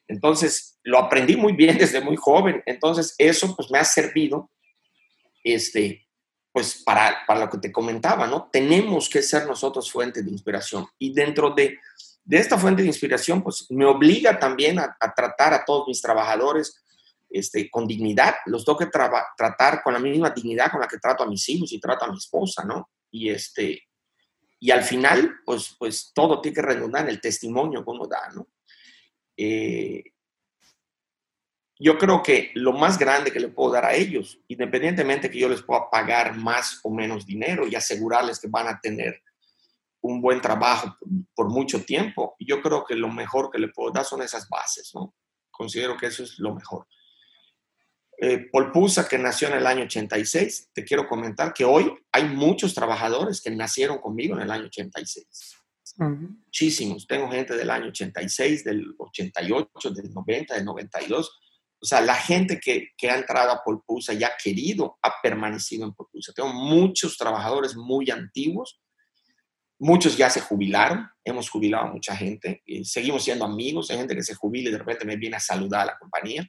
Entonces, 0.09 0.79
lo 0.83 0.99
aprendí 0.99 1.37
muy 1.37 1.53
bien 1.53 1.79
desde 1.79 2.01
muy 2.01 2.17
joven. 2.17 2.63
Entonces, 2.67 3.15
eso 3.19 3.55
pues 3.57 3.71
me 3.71 3.79
ha 3.79 3.85
servido, 3.85 4.51
este, 5.43 6.07
pues 6.53 6.83
para, 6.85 7.25
para 7.27 7.41
lo 7.41 7.51
que 7.51 7.59
te 7.59 7.73
comentaba, 7.73 8.27
¿no? 8.27 8.49
Tenemos 8.51 9.09
que 9.09 9.23
ser 9.23 9.47
nosotros 9.47 9.91
fuente 9.91 10.23
de 10.23 10.31
inspiración. 10.31 10.87
Y 10.99 11.13
dentro 11.13 11.51
de, 11.51 11.79
de 12.25 12.39
esta 12.39 12.59
fuente 12.59 12.83
de 12.83 12.89
inspiración, 12.89 13.43
pues 13.43 13.67
me 13.71 13.85
obliga 13.85 14.39
también 14.39 14.79
a, 14.79 14.97
tratar 15.15 15.53
a 15.53 15.65
todos 15.65 15.89
mis 15.89 16.01
trabajadores 16.01 16.84
este, 17.29 17.71
con 17.71 17.87
dignidad. 17.87 18.35
Los 18.47 18.65
tengo 18.65 18.79
que 18.79 18.87
tratar 18.87 19.83
con 19.83 19.93
la 19.93 19.99
misma 19.99 20.31
dignidad 20.31 20.71
con 20.71 20.81
la 20.81 20.89
que 20.89 20.99
trato 20.99 21.25
a 21.25 21.29
mis 21.29 21.49
hijos 21.49 21.73
y 21.73 21.81
trato 21.81 22.05
a 22.05 22.11
mi 22.11 22.19
esposa, 22.19 22.65
¿no? 22.65 22.91
Y 23.11 23.31
este, 23.31 23.83
y 24.61 24.71
al 24.71 24.83
final, 24.83 25.41
pues, 25.45 25.77
pues 25.79 26.13
todo 26.15 26.41
tiene 26.41 26.55
que 26.55 26.63
redundar 26.63 27.03
en 27.03 27.11
el 27.11 27.21
testimonio 27.21 27.85
que 27.85 27.91
uno 27.91 28.07
da, 28.07 28.31
¿no? 28.35 28.49
Eh, 29.37 30.03
yo 31.79 31.99
creo 31.99 32.23
que 32.23 32.51
lo 32.55 32.73
más 32.73 32.99
grande 32.99 33.33
que 33.33 33.41
le 33.41 33.49
puedo 33.49 33.73
dar 33.73 33.85
a 33.85 33.95
ellos, 33.95 34.39
independientemente 34.49 35.31
que 35.31 35.39
yo 35.39 35.49
les 35.49 35.63
pueda 35.63 35.91
pagar 35.91 36.37
más 36.37 36.81
o 36.83 36.91
menos 36.91 37.27
dinero 37.27 37.67
y 37.67 37.75
asegurarles 37.75 38.41
que 38.41 38.49
van 38.49 38.69
a 38.69 38.81
tener 38.81 39.21
un 40.01 40.21
buen 40.21 40.41
trabajo 40.41 40.97
por, 41.35 41.51
mucho 41.51 41.85
tiempo, 41.85 42.37
yo 42.39 42.63
creo 42.63 42.85
que 42.85 42.95
lo 42.95 43.09
mejor 43.09 43.51
que 43.51 43.59
le 43.59 43.69
puedo 43.69 43.91
dar 43.91 44.05
son 44.05 44.23
esas 44.23 44.49
bases, 44.49 44.93
¿no? 44.95 45.15
Considero 45.51 45.97
que 45.97 46.07
eso 46.07 46.23
es 46.23 46.39
lo 46.39 46.55
mejor. 46.55 46.87
Eh, 48.19 48.49
Polpusa, 48.51 49.09
que 49.09 49.19
nació 49.19 49.49
en 49.49 49.55
el 49.55 49.67
año 49.67 49.85
86, 49.85 50.71
te 50.73 50.85
quiero 50.85 51.09
comentar 51.09 51.53
que 51.53 51.65
hoy 51.65 51.93
hay 52.13 52.25
muchos 52.25 52.75
trabajadores 52.75 53.41
que 53.41 53.51
nacieron 53.51 53.99
conmigo 53.99 54.37
en 54.37 54.43
el 54.43 54.51
año 54.51 54.67
86. 54.67 55.57
Muchísimos. 55.97 57.07
Tengo 57.07 57.31
gente 57.31 57.57
del 57.57 57.71
año 57.71 57.89
86, 57.89 58.65
del 58.65 58.95
88, 58.99 59.91
del 59.91 60.13
90, 60.13 60.55
del 60.55 60.65
92. 60.65 61.41
O 61.81 61.87
sea, 61.87 62.01
la 62.01 62.15
gente 62.15 62.59
que, 62.59 62.89
que 62.97 63.11
ha 63.11 63.17
entrado 63.17 63.53
a 63.53 63.63
Polpusa 63.63 64.13
y 64.13 64.25
ha 64.25 64.33
querido, 64.43 64.99
ha 65.03 65.21
permanecido 65.23 65.85
en 65.85 65.93
Polpusa. 65.93 66.33
Tengo 66.33 66.53
muchos 66.53 67.17
trabajadores 67.17 67.77
muy 67.77 68.11
antiguos. 68.11 68.81
Muchos 69.79 70.17
ya 70.17 70.31
se 70.31 70.41
jubilaron, 70.41 71.09
hemos 71.25 71.51
jubilado 71.51 71.87
a 71.87 71.93
mucha 71.93 72.17
gente, 72.17 72.63
y 72.65 72.85
seguimos 72.85 73.25
siendo 73.25 73.45
amigos, 73.45 73.91
hay 73.91 73.99
gente 73.99 74.15
que 74.15 74.23
se 74.23 74.35
jubila 74.35 74.69
y 74.69 74.73
de 74.73 74.79
repente 74.79 75.05
me 75.05 75.17
viene 75.17 75.37
a 75.37 75.41
saludar 75.41 75.83
a 75.83 75.87
la 75.87 75.99
compañía 75.99 76.49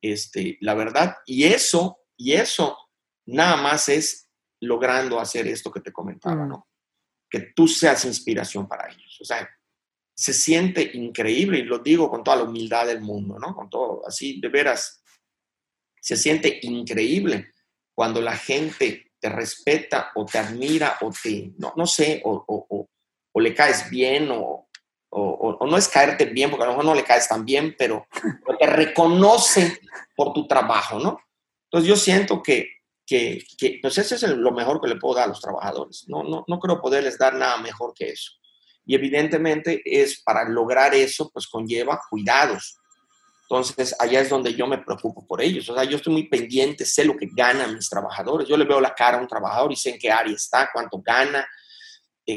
este, 0.00 0.58
la 0.60 0.74
verdad. 0.74 1.16
Y 1.26 1.44
eso, 1.44 2.00
y 2.16 2.32
eso 2.32 2.76
nada 3.26 3.56
más 3.56 3.88
es 3.88 4.28
logrando 4.60 5.20
hacer 5.20 5.46
esto 5.46 5.70
que 5.70 5.80
te 5.80 5.92
comentaba, 5.92 6.46
¿no? 6.46 6.68
Que 7.30 7.52
tú 7.54 7.68
seas 7.68 8.04
inspiración 8.04 8.66
para 8.66 8.88
ellos. 8.88 9.18
O 9.20 9.24
sea, 9.24 9.48
se 10.14 10.32
siente 10.32 10.90
increíble 10.94 11.58
y 11.58 11.62
lo 11.62 11.78
digo 11.78 12.10
con 12.10 12.24
toda 12.24 12.38
la 12.38 12.44
humildad 12.44 12.86
del 12.86 13.00
mundo, 13.00 13.38
¿no? 13.38 13.54
Con 13.54 13.70
todo, 13.70 14.02
así, 14.06 14.40
de 14.40 14.48
veras, 14.48 15.02
se 16.00 16.16
siente 16.16 16.58
increíble 16.62 17.52
cuando 17.94 18.20
la 18.20 18.36
gente 18.36 19.12
te 19.20 19.28
respeta 19.28 20.10
o 20.14 20.24
te 20.24 20.38
admira 20.38 20.96
o 21.00 21.10
te, 21.10 21.52
no, 21.58 21.72
no 21.76 21.86
sé, 21.86 22.22
o, 22.24 22.44
o, 22.46 22.88
o 23.32 23.40
le 23.40 23.54
caes 23.54 23.90
bien 23.90 24.28
o, 24.30 24.67
o, 25.10 25.66
no 25.66 25.76
es 25.76 25.88
caerte 25.88 26.26
bien, 26.26 26.50
porque 26.50 26.64
a 26.64 26.66
lo 26.66 26.72
mejor 26.72 26.84
no 26.84 26.94
le 26.94 27.04
caes 27.04 27.28
tan 27.28 27.44
bien, 27.44 27.74
pero, 27.78 28.06
te 28.58 28.66
reconoce 28.66 29.80
por 30.16 30.32
tu 30.32 30.46
trabajo, 30.46 30.98
¿no? 30.98 31.20
Entonces 31.64 31.88
yo 31.88 31.96
siento 31.96 32.42
que, 32.42 32.68
que, 33.06 33.44
que 33.56 33.78
pues 33.80 33.98
eso 33.98 34.14
es 34.14 34.22
lo 34.22 34.52
mejor 34.52 34.80
que 34.80 34.88
le 34.88 34.96
puedo 34.96 35.14
dar 35.14 35.24
a 35.24 35.28
los 35.28 35.40
trabajadores. 35.40 36.04
No, 36.08 36.22
no, 36.22 36.44
no 36.46 36.58
creo 36.58 36.80
poderles 36.80 37.18
dar 37.18 37.34
nada 37.34 37.58
mejor 37.58 37.92
que 37.94 38.10
eso. 38.10 38.32
Y 38.86 38.94
evidentemente 38.94 39.82
es 39.84 40.22
para 40.22 40.48
lograr 40.48 40.94
eso, 40.94 41.30
pues 41.30 41.46
conlleva 41.46 42.00
cuidados. 42.08 42.78
Entonces, 43.50 43.96
allá 43.98 44.20
es 44.20 44.28
donde 44.28 44.54
yo 44.54 44.66
me 44.66 44.76
preocupo 44.76 45.26
por 45.26 45.40
ellos. 45.40 45.68
O 45.70 45.74
sea, 45.74 45.84
yo 45.84 45.96
estoy 45.96 46.12
muy 46.12 46.28
pendiente, 46.28 46.84
sé 46.84 47.04
lo 47.04 47.16
que 47.16 47.28
ganan 47.34 47.74
mis 47.74 47.88
trabajadores. 47.88 48.46
Yo 48.46 48.58
le 48.58 48.66
veo 48.66 48.78
la 48.78 48.94
cara 48.94 49.16
a 49.16 49.20
un 49.20 49.28
trabajador 49.28 49.72
y 49.72 49.76
sé 49.76 49.90
en 49.90 49.98
qué 49.98 50.10
área 50.10 50.34
está, 50.34 50.68
cuánto 50.70 51.00
gana, 51.00 51.46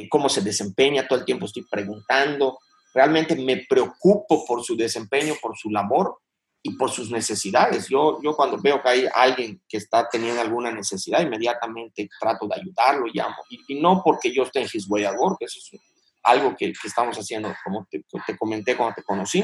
cómo 0.09 0.29
se 0.29 0.41
desempeña, 0.41 1.07
todo 1.07 1.19
el 1.19 1.25
tiempo 1.25 1.45
estoy 1.45 1.65
preguntando, 1.69 2.59
realmente 2.93 3.35
me 3.35 3.65
preocupo 3.67 4.45
por 4.45 4.63
su 4.63 4.75
desempeño, 4.75 5.35
por 5.41 5.57
su 5.57 5.69
labor 5.69 6.17
y 6.63 6.75
por 6.75 6.91
sus 6.91 7.09
necesidades. 7.09 7.87
Yo, 7.89 8.19
yo 8.21 8.35
cuando 8.35 8.57
veo 8.61 8.81
que 8.81 8.89
hay 8.89 9.07
alguien 9.13 9.61
que 9.67 9.77
está 9.77 10.07
teniendo 10.09 10.41
alguna 10.41 10.71
necesidad, 10.71 11.21
inmediatamente 11.21 12.09
trato 12.19 12.47
de 12.47 12.55
ayudarlo, 12.55 13.07
llamo. 13.13 13.35
Y, 13.49 13.79
no 13.79 14.01
porque 14.03 14.33
yo 14.33 14.43
esté 14.43 14.61
en 14.61 14.69
His 14.71 14.87
Way 14.89 15.05
que 15.39 15.45
eso 15.45 15.59
es 15.59 15.81
algo 16.23 16.55
que, 16.55 16.71
que 16.71 16.87
estamos 16.87 17.17
haciendo, 17.17 17.53
como 17.63 17.87
te, 17.89 18.03
te, 18.27 18.37
comenté 18.37 18.77
cuando 18.77 18.95
te 18.95 19.03
conocí, 19.03 19.43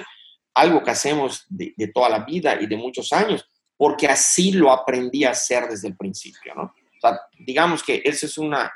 algo 0.54 0.84
que 0.84 0.92
hacemos 0.92 1.46
de, 1.50 1.74
de, 1.76 1.88
toda 1.88 2.10
la 2.10 2.20
vida 2.20 2.60
y 2.62 2.68
de 2.68 2.78
muchos 2.78 3.12
años, 3.14 3.48
porque 3.76 4.08
así 4.08 4.52
lo 4.52 4.72
aprendí 4.72 5.24
a 5.24 5.32
hacer 5.32 5.68
desde 5.68 5.88
el 5.88 5.98
principio, 5.98 6.54
¿no? 6.56 6.64
O 6.64 7.00
sea, 7.00 7.20
digamos 7.40 7.84
que 7.84 8.02
esa 8.04 8.26
es 8.26 8.38
una, 8.38 8.72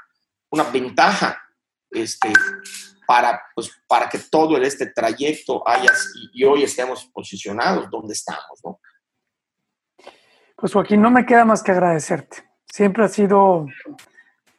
una 0.49 0.63
ventaja 0.63 1.41
este, 1.91 2.33
para, 3.05 3.41
pues, 3.53 3.71
para 3.87 4.07
que 4.07 4.19
todo 4.19 4.57
este 4.57 4.87
trayecto 4.87 5.67
haya 5.67 5.91
y, 6.33 6.43
hoy 6.43 6.63
estemos 6.63 7.05
posicionados 7.13 7.89
donde 7.89 8.13
estamos, 8.13 8.61
¿no? 8.63 8.79
Pues 10.55 10.73
Joaquín, 10.73 11.01
no 11.01 11.09
me 11.09 11.25
queda 11.25 11.43
más 11.43 11.63
que 11.63 11.71
agradecerte. 11.71 12.49
Siempre 12.71 13.03
ha 13.03 13.07
sido 13.07 13.65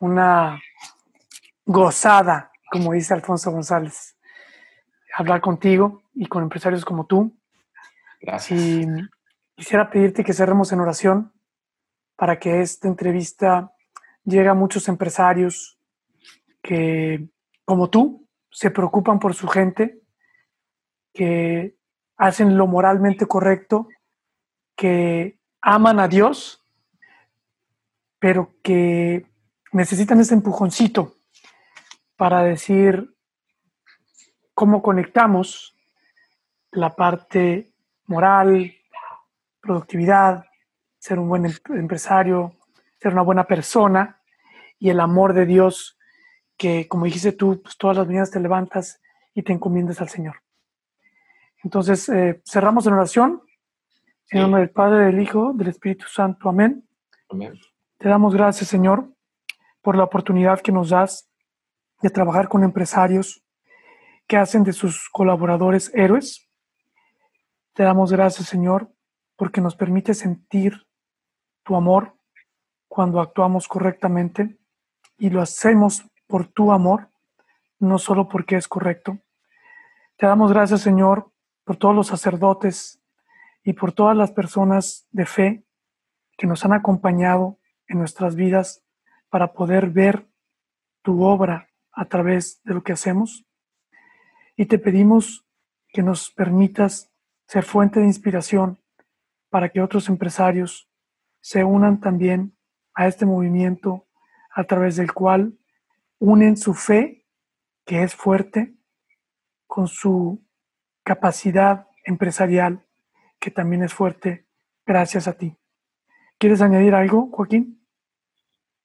una 0.00 0.60
gozada, 1.64 2.50
como 2.70 2.92
dice 2.92 3.14
Alfonso 3.14 3.52
González, 3.52 4.16
hablar 5.14 5.40
contigo 5.40 6.02
y 6.12 6.26
con 6.26 6.42
empresarios 6.42 6.84
como 6.84 7.06
tú. 7.06 7.38
Gracias. 8.20 8.60
Y 8.60 8.86
quisiera 9.54 9.88
pedirte 9.90 10.24
que 10.24 10.32
cerremos 10.32 10.72
en 10.72 10.80
oración 10.80 11.32
para 12.16 12.38
que 12.38 12.60
esta 12.60 12.88
entrevista 12.88 13.72
llegue 14.24 14.48
a 14.48 14.54
muchos 14.54 14.88
empresarios, 14.88 15.78
que, 16.62 17.28
como 17.64 17.90
tú, 17.90 18.28
se 18.50 18.70
preocupan 18.70 19.18
por 19.18 19.34
su 19.34 19.48
gente, 19.48 20.00
que 21.12 21.76
hacen 22.16 22.56
lo 22.56 22.66
moralmente 22.66 23.26
correcto, 23.26 23.88
que 24.76 25.38
aman 25.60 26.00
a 26.00 26.08
Dios, 26.08 26.64
pero 28.18 28.54
que 28.62 29.26
necesitan 29.72 30.20
ese 30.20 30.34
empujoncito 30.34 31.16
para 32.16 32.42
decir 32.42 33.14
cómo 34.54 34.82
conectamos 34.82 35.76
la 36.70 36.94
parte 36.94 37.72
moral, 38.06 38.72
productividad, 39.60 40.44
ser 40.98 41.18
un 41.18 41.28
buen 41.28 41.46
em-, 41.46 41.52
empresario, 41.70 42.56
ser 43.00 43.12
una 43.12 43.22
buena 43.22 43.44
persona 43.44 44.20
y 44.78 44.90
el 44.90 45.00
amor 45.00 45.32
de 45.32 45.46
Dios 45.46 45.98
que, 46.56 46.88
como 46.88 47.04
dijiste 47.04 47.32
tú, 47.32 47.60
pues 47.62 47.76
todas 47.76 47.96
las 47.96 48.06
mañanas 48.06 48.30
te 48.30 48.40
levantas 48.40 49.00
y 49.34 49.42
te 49.42 49.52
encomiendas 49.52 50.00
al 50.00 50.08
Señor. 50.08 50.36
Entonces, 51.64 52.08
eh, 52.08 52.42
cerramos 52.44 52.86
en 52.86 52.94
oración. 52.94 53.42
En 54.30 54.42
nombre 54.42 54.62
del 54.62 54.70
Padre, 54.70 55.06
del 55.06 55.20
Hijo, 55.20 55.52
del 55.54 55.68
Espíritu 55.68 56.06
Santo. 56.06 56.48
Amén. 56.48 56.88
Amén. 57.28 57.52
Te 57.98 58.08
damos 58.08 58.34
gracias, 58.34 58.68
Señor, 58.68 59.12
por 59.80 59.96
la 59.96 60.04
oportunidad 60.04 60.60
que 60.60 60.72
nos 60.72 60.90
das 60.90 61.30
de 62.00 62.10
trabajar 62.10 62.48
con 62.48 62.64
empresarios 62.64 63.44
que 64.26 64.36
hacen 64.36 64.64
de 64.64 64.72
sus 64.72 65.08
colaboradores 65.10 65.92
héroes. 65.94 66.48
Te 67.74 67.82
damos 67.82 68.10
gracias, 68.10 68.48
Señor, 68.48 68.90
porque 69.36 69.60
nos 69.60 69.76
permite 69.76 70.14
sentir 70.14 70.86
tu 71.62 71.76
amor 71.76 72.16
cuando 72.88 73.20
actuamos 73.20 73.68
correctamente 73.68 74.58
y 75.16 75.30
lo 75.30 75.40
hacemos 75.40 76.04
por 76.32 76.46
tu 76.46 76.72
amor, 76.72 77.10
no 77.78 77.98
solo 77.98 78.26
porque 78.26 78.56
es 78.56 78.66
correcto. 78.66 79.18
Te 80.16 80.24
damos 80.24 80.50
gracias, 80.50 80.80
Señor, 80.80 81.30
por 81.62 81.76
todos 81.76 81.94
los 81.94 82.06
sacerdotes 82.06 83.02
y 83.62 83.74
por 83.74 83.92
todas 83.92 84.16
las 84.16 84.30
personas 84.30 85.06
de 85.10 85.26
fe 85.26 85.66
que 86.38 86.46
nos 86.46 86.64
han 86.64 86.72
acompañado 86.72 87.58
en 87.86 87.98
nuestras 87.98 88.34
vidas 88.34 88.82
para 89.28 89.52
poder 89.52 89.90
ver 89.90 90.26
tu 91.02 91.22
obra 91.22 91.68
a 91.92 92.06
través 92.06 92.62
de 92.64 92.72
lo 92.72 92.82
que 92.82 92.94
hacemos. 92.94 93.44
Y 94.56 94.64
te 94.64 94.78
pedimos 94.78 95.46
que 95.88 96.02
nos 96.02 96.30
permitas 96.30 97.12
ser 97.46 97.62
fuente 97.62 98.00
de 98.00 98.06
inspiración 98.06 98.78
para 99.50 99.68
que 99.68 99.82
otros 99.82 100.08
empresarios 100.08 100.88
se 101.42 101.62
unan 101.62 102.00
también 102.00 102.56
a 102.94 103.06
este 103.06 103.26
movimiento 103.26 104.06
a 104.50 104.64
través 104.64 104.96
del 104.96 105.12
cual 105.12 105.58
unen 106.22 106.56
su 106.56 106.72
fe, 106.72 107.26
que 107.84 108.04
es 108.04 108.14
fuerte, 108.14 108.76
con 109.66 109.88
su 109.88 110.40
capacidad 111.02 111.88
empresarial, 112.04 112.86
que 113.40 113.50
también 113.50 113.82
es 113.82 113.92
fuerte, 113.92 114.46
gracias 114.86 115.26
a 115.26 115.36
ti. 115.36 115.56
¿Quieres 116.38 116.60
añadir 116.60 116.94
algo, 116.94 117.28
Joaquín? 117.32 117.84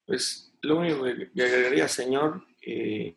Pues 0.08 0.52
lo 0.64 0.80
único 0.80 1.04
que 1.04 1.44
agregaría, 1.44 1.88
Señor, 1.88 2.44
eh, 2.66 3.16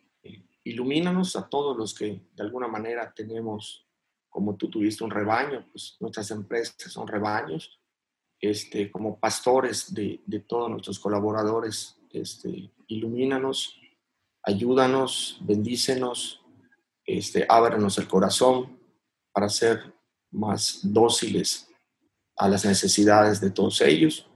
ilumínanos 0.64 1.35
a 1.37 1.48
todos 1.48 1.74
los 1.74 1.94
que 1.94 2.20
de 2.37 2.42
alguna 2.42 2.68
manera 2.68 3.14
tenemos, 3.14 3.87
como 4.28 4.54
tú 4.54 4.68
tuviste 4.68 5.02
un 5.02 5.11
rebaño, 5.11 5.66
pues 5.72 5.96
nuestras 5.98 6.30
empresas 6.30 6.92
son 6.92 7.09
rebaños, 7.09 7.80
este, 8.38 8.90
como 8.90 9.18
pastores 9.18 9.94
de, 9.94 10.20
de 10.26 10.40
todos 10.40 10.70
nuestros 10.70 10.98
colaboradores, 10.98 11.98
este, 12.11 12.70
ilumínanos, 12.87 13.80
ayúdanos, 14.42 15.38
bendícenos, 15.42 16.40
este, 17.05 17.46
ábrenos 17.48 17.98
el 17.98 18.09
corazón 18.09 18.79
para 19.33 19.48
ser 19.48 19.94
más 20.31 20.81
dóciles 20.83 21.68
a 22.37 22.48
las 22.48 22.64
necesidades 22.64 23.40
de 23.40 23.50
todos 23.50 23.81
ellos 23.81 24.26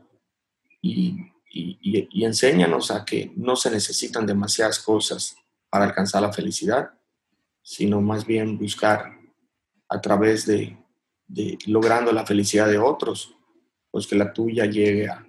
y, 0.83 1.33
enséñanos 2.25 2.91
a 2.91 3.05
que 3.05 3.31
no 3.37 3.55
se 3.55 3.71
necesitan 3.71 4.27
demasiadas 4.27 4.81
cosas 4.81 5.37
para 5.71 5.85
alcanzar 5.85 6.23
la 6.23 6.33
felicidad, 6.33 6.91
sino 7.63 8.01
más 8.01 8.27
bien 8.27 8.59
buscar 8.59 9.17
a 9.89 10.01
través 10.01 10.47
de, 10.47 10.77
de 11.29 11.57
logrando 11.67 12.11
la 12.13 12.27
felicidad 12.27 12.67
de 12.67 12.79
otros, 12.79 13.37
pues 13.91 14.07
que 14.09 14.17
la 14.17 14.33
tuya 14.33 14.65
llegue 14.67 15.09
a, 15.09 15.25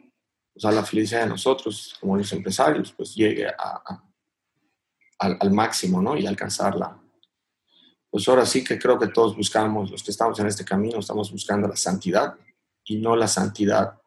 o 0.64 0.72
la 0.72 0.84
felicidad 0.84 1.22
de 1.22 1.30
nosotros 1.30 1.96
como 2.00 2.18
los 2.18 2.32
empresarios, 2.32 2.92
pues 2.94 3.14
llegue 3.14 3.48
a, 3.48 4.04
al, 5.20 5.52
máximo, 5.52 6.02
¿no? 6.02 6.18
Y 6.18 6.26
alcanzarla. 6.26 7.00
Pues 8.10 8.28
ahora 8.28 8.46
sí 8.46 8.64
que 8.64 8.80
creo 8.80 8.98
que 8.98 9.08
todos 9.08 9.36
buscamos, 9.36 9.92
los 9.92 10.04
que 10.04 10.12
estamos 10.12 10.40
en 10.40 10.48
este 10.48 10.64
camino, 10.64 11.00
estamos 11.00 11.32
buscando 11.32 11.68
la 11.68 11.76
santidad 11.76 12.36
y 12.84 12.98
no 12.98 13.16
la 13.16 13.28
santidad 13.28 14.00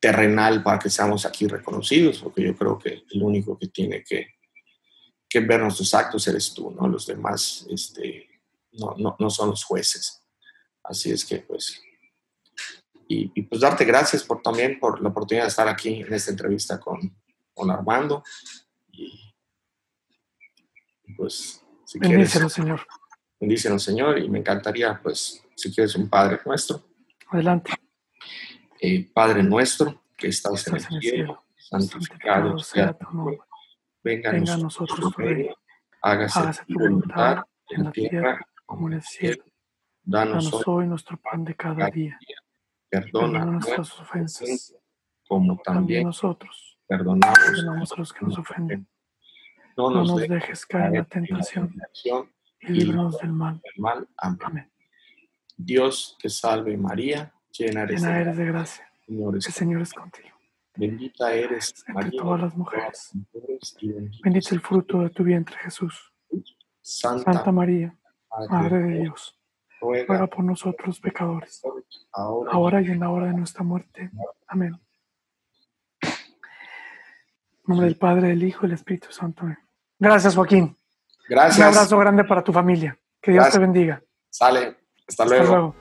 terrenal 0.00 0.62
para 0.62 0.78
que 0.78 0.90
seamos 0.90 1.24
aquí 1.24 1.46
reconocidos, 1.46 2.18
porque 2.18 2.42
yo 2.42 2.56
creo 2.56 2.78
que 2.78 3.04
el 3.10 3.22
único 3.22 3.58
que 3.58 3.68
tiene 3.68 4.02
que, 4.02 4.34
que 5.28 5.40
ver 5.40 5.60
nuestros 5.60 5.94
actos 5.94 6.26
eres 6.28 6.52
tú, 6.52 6.70
¿no? 6.70 6.88
Los 6.88 7.06
demás 7.06 7.66
este, 7.70 8.28
no, 8.72 8.94
no, 8.98 9.16
no 9.18 9.30
son 9.30 9.50
los 9.50 9.64
jueces. 9.64 10.22
Así 10.82 11.10
es 11.10 11.24
que, 11.24 11.38
pues, 11.38 11.80
y, 13.08 13.42
pues 13.42 13.60
darte 13.60 13.84
gracias 13.84 14.22
por 14.22 14.42
también 14.42 14.78
por 14.78 15.00
la 15.02 15.10
oportunidad 15.10 15.44
de 15.44 15.48
estar 15.48 15.68
aquí 15.68 16.00
en 16.00 16.12
esta 16.12 16.30
entrevista 16.30 16.80
con, 16.80 17.16
con 17.52 17.70
Armando. 17.70 18.22
Y 18.90 19.23
pues, 21.16 21.64
si 21.84 21.98
Bendícelo, 21.98 22.48
Señor. 22.48 22.86
Bendícelo, 23.40 23.78
Señor. 23.78 24.18
Y 24.18 24.28
me 24.28 24.38
encantaría, 24.38 25.00
pues, 25.02 25.44
si 25.54 25.72
quieres 25.72 25.94
un 25.96 26.08
Padre 26.08 26.40
nuestro. 26.44 26.82
Adelante. 27.28 27.72
Eh, 28.80 29.10
Padre 29.12 29.42
nuestro, 29.42 30.02
que 30.16 30.28
estás, 30.28 30.66
en 30.68 30.74
el 30.74 31.00
cielo, 31.00 31.44
santificado 31.56 32.58
sea 32.58 32.92
tu 32.92 33.10
nombre. 33.10 33.38
Venga, 34.02 34.30
a 34.30 34.56
nosotros 34.56 35.00
tu 35.00 35.10
reino. 35.10 35.54
Hágase, 36.02 36.64
tu 36.66 36.78
voluntad 36.78 37.44
en 37.70 37.84
la 37.84 37.92
tierra 37.92 38.46
como 38.66 38.88
en 38.88 38.94
el 38.94 39.02
cielo. 39.02 39.44
Danos, 40.02 40.52
hoy 40.66 40.86
nuestro 40.86 41.16
pan 41.16 41.44
de 41.44 41.54
cada, 41.54 41.88
día 41.88 42.18
Perdona 42.90 43.44
nuestras 43.46 43.98
ofensas, 43.98 44.74
como 45.26 45.58
también 45.64 46.04
nosotros 46.04 46.78
perdonamos, 46.86 47.92
a 47.92 47.96
los 47.96 48.12
que 48.12 48.24
nos 48.24 48.38
ofenden. 48.38 48.86
No 49.76 49.90
nos, 49.90 50.16
dejes 50.16 50.66
caer 50.66 50.86
en 50.86 50.94
la 50.94 51.04
tentación 51.04 51.74
y 52.60 52.72
líbranos 52.72 53.18
del 53.18 53.32
mal. 53.32 53.60
Amén. 54.16 54.70
Dios 55.56 56.16
te 56.20 56.28
salve 56.28 56.76
María, 56.76 57.32
llena 57.50 57.82
eres, 57.82 58.02
de, 58.02 58.44
gracia. 58.44 58.88
Señor 59.06 59.34
el 59.34 59.42
Señor 59.42 59.82
es 59.82 59.92
contigo. 59.92 60.28
Bendita 60.76 61.32
eres 61.32 61.84
entre 61.86 62.10
todas 62.10 62.40
las 62.40 62.56
mujeres. 62.56 63.12
Bendito 64.22 64.54
el 64.54 64.60
fruto 64.60 65.00
de 65.00 65.10
tu 65.10 65.22
vientre 65.22 65.56
Jesús. 65.58 66.12
Santa, 66.80 67.50
María, 67.52 67.96
Madre 68.50 68.78
de 68.78 69.00
Dios 69.02 69.38
ruega 69.80 70.26
por 70.26 70.44
nosotros 70.44 70.98
pecadores, 71.00 71.62
ahora 72.12 72.80
y 72.80 72.86
en 72.86 73.00
la 73.00 73.10
hora 73.10 73.26
de 73.26 73.34
nuestra 73.34 73.62
muerte. 73.62 74.10
Amén. 74.46 74.80
En 76.00 76.10
nombre 77.66 77.86
del 77.86 77.96
Padre, 77.96 78.28
del 78.28 78.42
Hijo 78.42 78.64
y 78.64 78.68
del 78.68 78.74
Espíritu 78.74 79.10
Santo. 79.10 79.46
Gracias, 79.98 80.34
Joaquín. 80.34 80.76
Gracias. 81.28 81.58
Un 81.58 81.64
abrazo 81.64 81.98
grande 81.98 82.24
para 82.24 82.42
tu 82.42 82.52
familia. 82.52 82.98
Que 83.20 83.32
Dios 83.32 83.50
te 83.50 83.58
bendiga. 83.58 84.02
Sale. 84.30 84.76
Hasta, 85.08 85.24
luego. 85.24 85.74